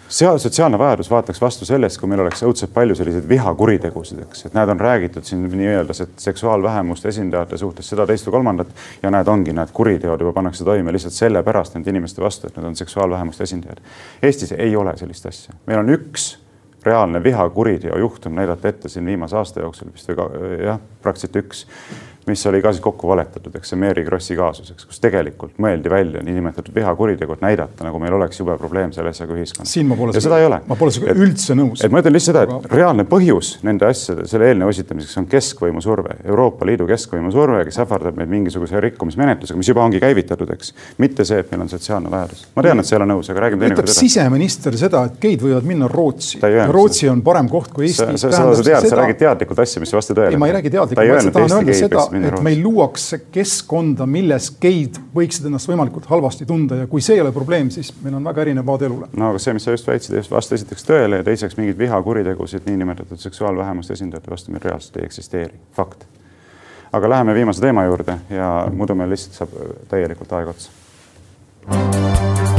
[0.10, 4.58] seal sotsiaalne vajadus vaataks vastu sellest, kui meil oleks õudselt palju selliseid vihakuritegusid, eks, et
[4.58, 8.72] näed, on räägitud siin nii-öelda seksuaalvähemuste esindajate suhtes seda, teist või kolmandat
[9.03, 12.70] ja näed, ongi need kuriteod juba pannakse toime lihtsalt sellepärast nende inimeste vastu, et nad
[12.70, 13.82] on seksuaalvähemuste esindajad.
[14.24, 16.36] Eestis ei ole sellist asja, meil on üks
[16.86, 21.66] reaalne vihakuriteo juhtum näidata ette siin viimase aasta jooksul vist või jah, praktiliselt üks
[22.28, 25.92] mis oli ka siis kokku valetatud, eks see Mary Krossi kaasus, eks, kus tegelikult mõeldi
[25.92, 29.72] välja niinimetatud vihakuritegu, et näidata, nagu meil oleks jube probleem selle asjaga ühiskonnas.
[29.72, 30.60] siin ma pole, seda ei ole.
[30.66, 31.84] ma pole sinuga üldse nõus.
[31.86, 35.84] et ma ütlen lihtsalt seda, et reaalne põhjus nende asjade, selle eelnõu esitamiseks on keskvõimu
[35.86, 40.74] surve, Euroopa Liidu keskvõimu surve, kes ähvardab meid mingisuguse rikkumismenetlusega, mis juba ongi käivitatud, eks.
[41.02, 42.46] mitte see, et meil on sotsiaalne vajadus.
[42.56, 44.08] ma tean, et sa ei ole nõus, aga räägime teinekord edasi.
[44.08, 46.42] siseminister seda, et geid võivad minna Rootsi.
[46.74, 48.18] Rootsi on parem koht kui Eesti.
[48.18, 50.34] sa, sa, sa tead, sa räägid teadlikult asja, mis ei vasta tõele.
[50.34, 54.99] ei, ma ei räägi teadlikult, ma tahan öelda seda et meil luuakse keskkonda, milles geid
[55.16, 58.45] võiksid ennast võimalikult halvasti tunda ja kui see ei ole probleem, siis meil on väga
[58.45, 59.09] erinev vaade elule.
[59.13, 63.22] no aga see, mis sa just väitsid, vasta esiteks tõele ja teiseks mingeid vihakuritegusid niinimetatud
[63.22, 66.07] seksuaalvähemuste esindajate vastu meil reaalselt ei eksisteeri, fakt.
[66.93, 69.55] aga läheme viimase teema juurde ja muidu meil lihtsalt saab
[69.91, 72.55] täielikult aeg otsa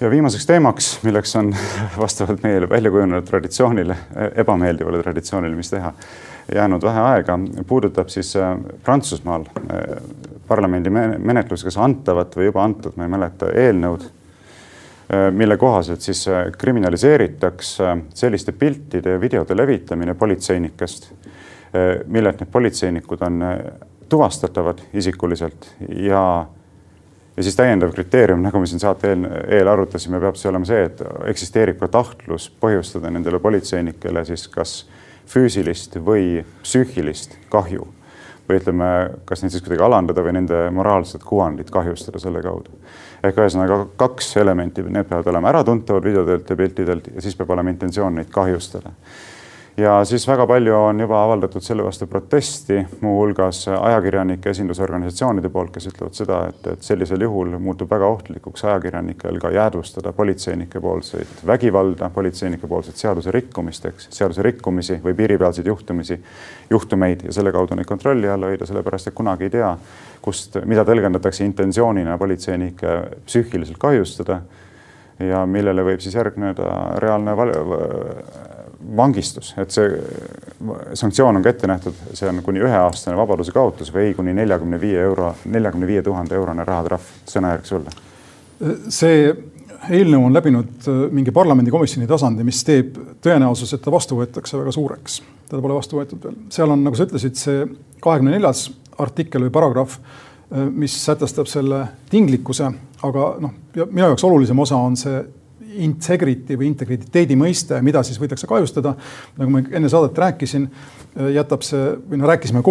[0.00, 1.54] ja viimaseks teemaks, milleks on
[2.04, 3.96] vastavalt meie välja kujunenud traditsioonile,
[4.34, 5.92] ebameeldivale traditsioonile, mis teha,
[6.54, 9.82] jäänud vähe aega, puudutab siis äh, Prantsusmaal äh,
[10.48, 16.24] parlamendi menetlusega antavat või juba antud, ma ei mäleta, eelnõud, äh, mille kohaselt siis
[16.58, 21.12] kriminaliseeritakse selliste piltide ja videode levitamine politseinikest,
[22.10, 23.44] millelt need politseinikud on
[24.10, 25.68] tuvastatavad isikuliselt
[26.02, 26.22] ja
[27.36, 29.26] ja siis täiendav kriteerium, nagu me siin saate eel,
[29.60, 34.74] eel arutasime, peab see olema see, et eksisteerib ka tahtlus põhjustada nendele politseinikele siis kas
[35.30, 37.86] füüsilist või psüühilist kahju
[38.50, 38.86] või ütleme,
[39.28, 42.72] kas neid siis kuidagi alandada või nende moraalset kuvandit kahjustada selle kaudu.
[43.22, 47.70] ehk ühesõnaga kaks elementi, need peavad olema äratuntavad videodelt ja piltidelt ja siis peab olema
[47.70, 48.90] intentsioon neid kahjustada
[49.76, 55.88] ja siis väga palju on juba avaldatud selle vastu protesti, muuhulgas ajakirjanike esindusorganisatsioonide poolt, kes
[55.90, 62.10] ütlevad seda, et, et sellisel juhul muutub väga ohtlikuks ajakirjanikel ka jäädvustada politseinike poolseid vägivalda,
[62.14, 66.20] politseinike poolseid seaduse rikkumisteks, seaduse rikkumisi või piiripealseid juhtumisi,
[66.70, 69.74] juhtumeid ja selle kaudu neid kontrolli all hoida, sellepärast et kunagi ei tea,
[70.22, 72.96] kust, mida tõlgendatakse intentsioonina politseinikke
[73.26, 74.42] psüühiliselt kahjustada
[75.20, 76.70] ja millele võib siis järgneda
[77.02, 77.36] reaalne
[78.96, 79.88] vangistus, et see
[80.98, 85.00] sanktsioon on ka ette nähtud, see on kuni üheaastane vabaduse kaotus või kuni neljakümne viie
[85.04, 87.08] euro, neljakümne viie tuhande eurone rahatrahv.
[87.28, 87.92] sõnajärg sulle.
[88.88, 89.34] see
[89.88, 94.72] eelnõu on läbinud äh, mingi parlamendikomisjoni tasandi, mis teeb tõenäosus, et ta vastu võetakse väga
[94.76, 95.20] suureks.
[95.48, 97.64] teda pole vastu võetud veel, seal on, nagu sa ütlesid, see
[98.02, 98.68] kahekümne neljas
[99.00, 102.72] artikkel või paragrahv, äh, mis sätestab selle tinglikkuse,
[103.02, 103.54] aga noh,
[103.86, 105.22] minu jaoks olulisem osa on see
[105.78, 108.94] integrity või integriteedi mõiste, mida siis võidakse kahjustada.
[109.38, 110.66] nagu ma enne saadet rääkisin,
[111.34, 112.62] jätab see või no rääkisime,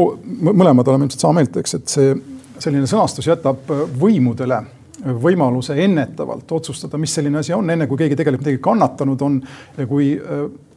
[0.51, 2.13] mõlemad oleme ilmselt sama meelt, eks, et see
[2.59, 4.63] selline sõnastus jätab võimudele
[4.99, 9.37] võimaluse ennetavalt otsustada, mis selline asi on, enne kui keegi tegelikult midagi kannatanud on
[9.77, 10.09] ja kui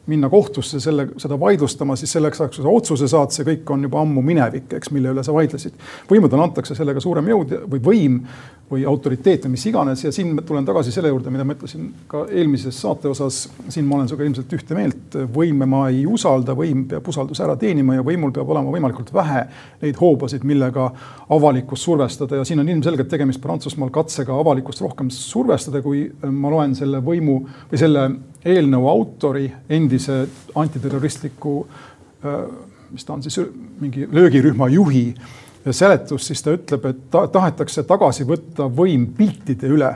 [0.05, 3.85] minna kohtusse selle, seda vaidlustama, siis selleks ajaks, kui sa otsuse saad, see kõik on
[3.87, 5.77] juba ammu minevik, eks, mille üle sa vaidlesid.
[6.09, 8.17] võimudele antakse sellega suurem jõud või võim
[8.71, 12.23] või autoriteet või mis iganes ja siin tulen tagasi selle juurde, mida ma ütlesin ka
[12.31, 13.43] eelmises saate osas.
[13.69, 17.55] siin ma olen sinuga ilmselt ühte meelt, võime ma ei usalda, võim peab usalduse ära
[17.59, 19.43] teenima ja võimul peab olema võimalikult vähe
[19.83, 20.89] neid hoobasid, millega
[21.35, 26.75] avalikkust survestada ja siin on ilmselgelt tegemist Prantsusmaal katsega avalikkust rohkem survestada, kui ma loen
[26.75, 27.39] selle võimu
[27.71, 28.09] või selle
[28.43, 30.23] eelnõu autori, endise
[30.55, 31.55] antiterroristliku,
[32.25, 32.43] äh,
[32.93, 33.39] mis ta on siis,
[33.81, 35.07] mingi löögirühma juhi
[35.71, 39.95] seletust, siis ta ütleb, et ta, tahetakse tagasi võtta võim piltide üle.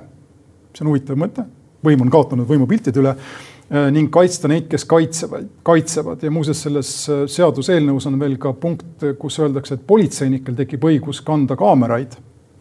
[0.74, 1.44] see on huvitav mõte,
[1.84, 6.24] võim on kaotanud võimu piltide üle äh, ning kaitsta neid, kes kaitsevad, kaitsevad.
[6.24, 11.24] Ja muuseas selles äh, seaduseelnõus on veel ka punkt, kus öeldakse, et politseinikel tekib õigus
[11.26, 12.16] kanda kaameraid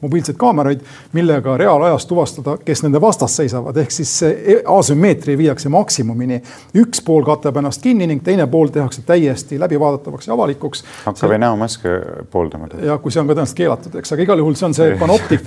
[0.07, 0.85] mobiilseid kaameraid,
[1.17, 6.41] millega reaalajas tuvastada, kes nende vastas seisavad, ehk siis see e-, asümmeetria viiakse maksimumini.
[6.83, 10.85] üks pool katab ennast kinni ning teine pool tehakse täiesti läbivaadatavaks ja avalikuks.
[11.05, 11.39] hakkab see...
[11.39, 11.97] näomaske
[12.31, 12.69] pooldama.
[12.83, 15.45] ja kui see on ka tõenäoliselt keelatud, eks, aga igal juhul see on see panoptik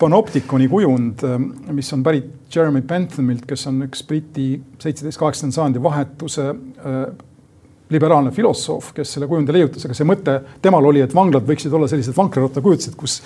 [0.00, 1.26] panoptikoni kujund,
[1.72, 4.46] mis on pärit Jeremy Bentham'ilt, kes on üks Briti
[4.82, 6.98] seitseteist, kaheksakümnenda sajandi vahetuse äh,
[7.92, 11.88] liberaalne filosoof, kes selle kujundi leiutas, aga see mõte temal oli, et vanglad võiksid olla
[11.90, 13.20] sellised vankrirattakujutised, kus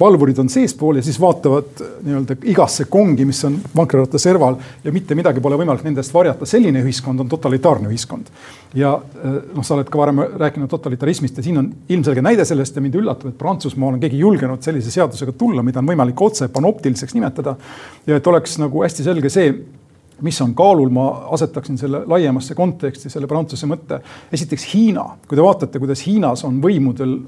[0.00, 5.14] valvurid on seespool ja siis vaatavad nii-öelda igasse kongi, mis on vankriratta serval ja mitte
[5.18, 6.46] midagi pole võimalik nendest varjata.
[6.46, 8.30] selline ühiskond on totalitaarne ühiskond.
[8.74, 12.76] ja eh, noh, sa oled ka varem rääkinud totalitarismist ja siin on ilmselge näide sellest
[12.76, 16.48] ja mind üllatab, et Prantsusmaal on keegi julgenud sellise seadusega tulla, mida on võimalik otse
[16.48, 17.56] panoptiliseks nimetada.
[18.06, 19.52] ja et oleks nagu hästi selge see
[20.20, 24.00] mis on kaalul, ma asetaksin selle laiemasse konteksti, selle Prantsuse mõtte.
[24.32, 27.18] esiteks Hiina, kui te vaatate, kuidas Hiinas on võimudel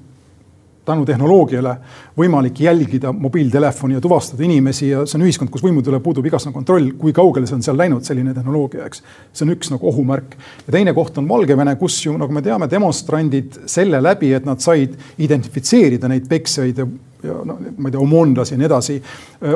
[0.85, 1.76] tänu tehnoloogiale
[2.18, 6.57] võimalik jälgida mobiiltelefoni ja tuvastada inimesi ja see on ühiskond, kus võimude üle puudub igasugune
[6.57, 9.05] kontroll, kui kaugele see on seal läinud, selline tehnoloogia, eks.
[9.33, 10.35] see on üks nagu ohumärk.
[10.66, 14.61] ja teine koht on Valgevene, kus ju nagu me teame, demonstrandid selle läbi, et nad
[14.61, 16.89] said identifitseerida neid peksjaid ja
[17.22, 18.97] ja noh, ma ei tea, omonlasi ja nii edasi,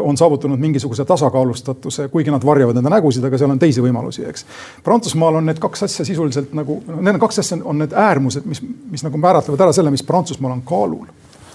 [0.01, 4.47] on saavutanud mingisuguse tasakaalustatuse, kuigi nad varjavad enda nägusid, aga seal on teisi võimalusi, eks.
[4.87, 8.63] Prantsusmaal on need kaks asja sisuliselt nagu, need kaks asja, on need äärmused, mis,
[8.93, 11.07] mis nagu määratlevad ära selle, mis Prantsusmaal on kaalul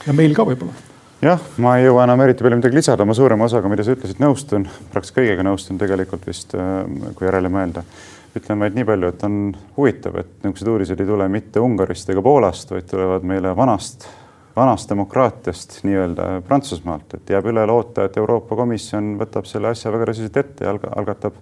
[0.07, 0.89] ja meil ka võib-olla.
[1.21, 4.17] Jah, ma ei jõua enam eriti palju midagi lisada, ma suurema osaga, mida sa ütlesid,
[4.23, 7.83] nõustun, praktiliselt kõigega nõustun tegelikult vist, kui järele mõelda.
[8.33, 9.35] Ütlen vaid nii palju, et on
[9.75, 14.07] huvitav, et niisugused uudised ei tule mitte Ungarist ega Poolast, vaid tulevad meile vanast,
[14.55, 20.09] vanast demokraatiast nii-öelda Prantsusmaalt, et jääb üle loota, et Euroopa Komisjon võtab selle asja väga
[20.09, 21.37] tõsiselt ette ja algatab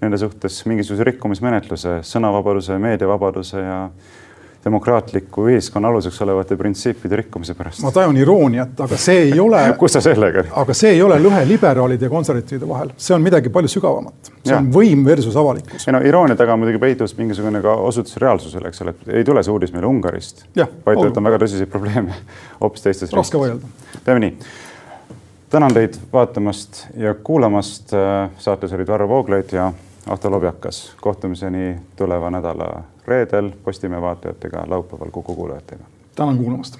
[0.00, 3.82] nende suhtes mingisuguse rikkumismenetluse sõnavabaduse, meediavabaduse ja
[4.64, 7.82] demokraatliku ühiskonna aluseks olevate printsiipide rikkumise pärast.
[7.82, 10.44] ma tajun irooniat, aga see ei ole kus sa sellega?
[10.62, 14.32] aga see ei ole lõhe liberaalide ja konservatiivide vahel, see on midagi palju sügavamat.
[14.42, 14.60] see ja.
[14.60, 15.88] on võim versus avalikkus.
[15.88, 19.42] ei no iroonia taga muidugi peidus mingisugune ka osutus reaalsusele, eks ole, et ei tule
[19.46, 22.16] see uudis meile Ungarist, vaid on väga tõsiseid probleeme
[22.62, 23.22] hoopis teistes riikides.
[23.22, 24.02] raske vaielda.
[24.04, 24.36] teeme nii
[25.50, 27.92] tänan teid vaatamast ja kuulamast.
[28.38, 29.72] saates olid Varro Vooglaid ja
[30.08, 30.92] Ahto Lobjakas.
[31.00, 35.84] kohtumiseni tuleva nädala reedel Postimehe vaatajatega, laupäeval Kuku kuulajatega.
[36.16, 36.78] tänan kuulamast.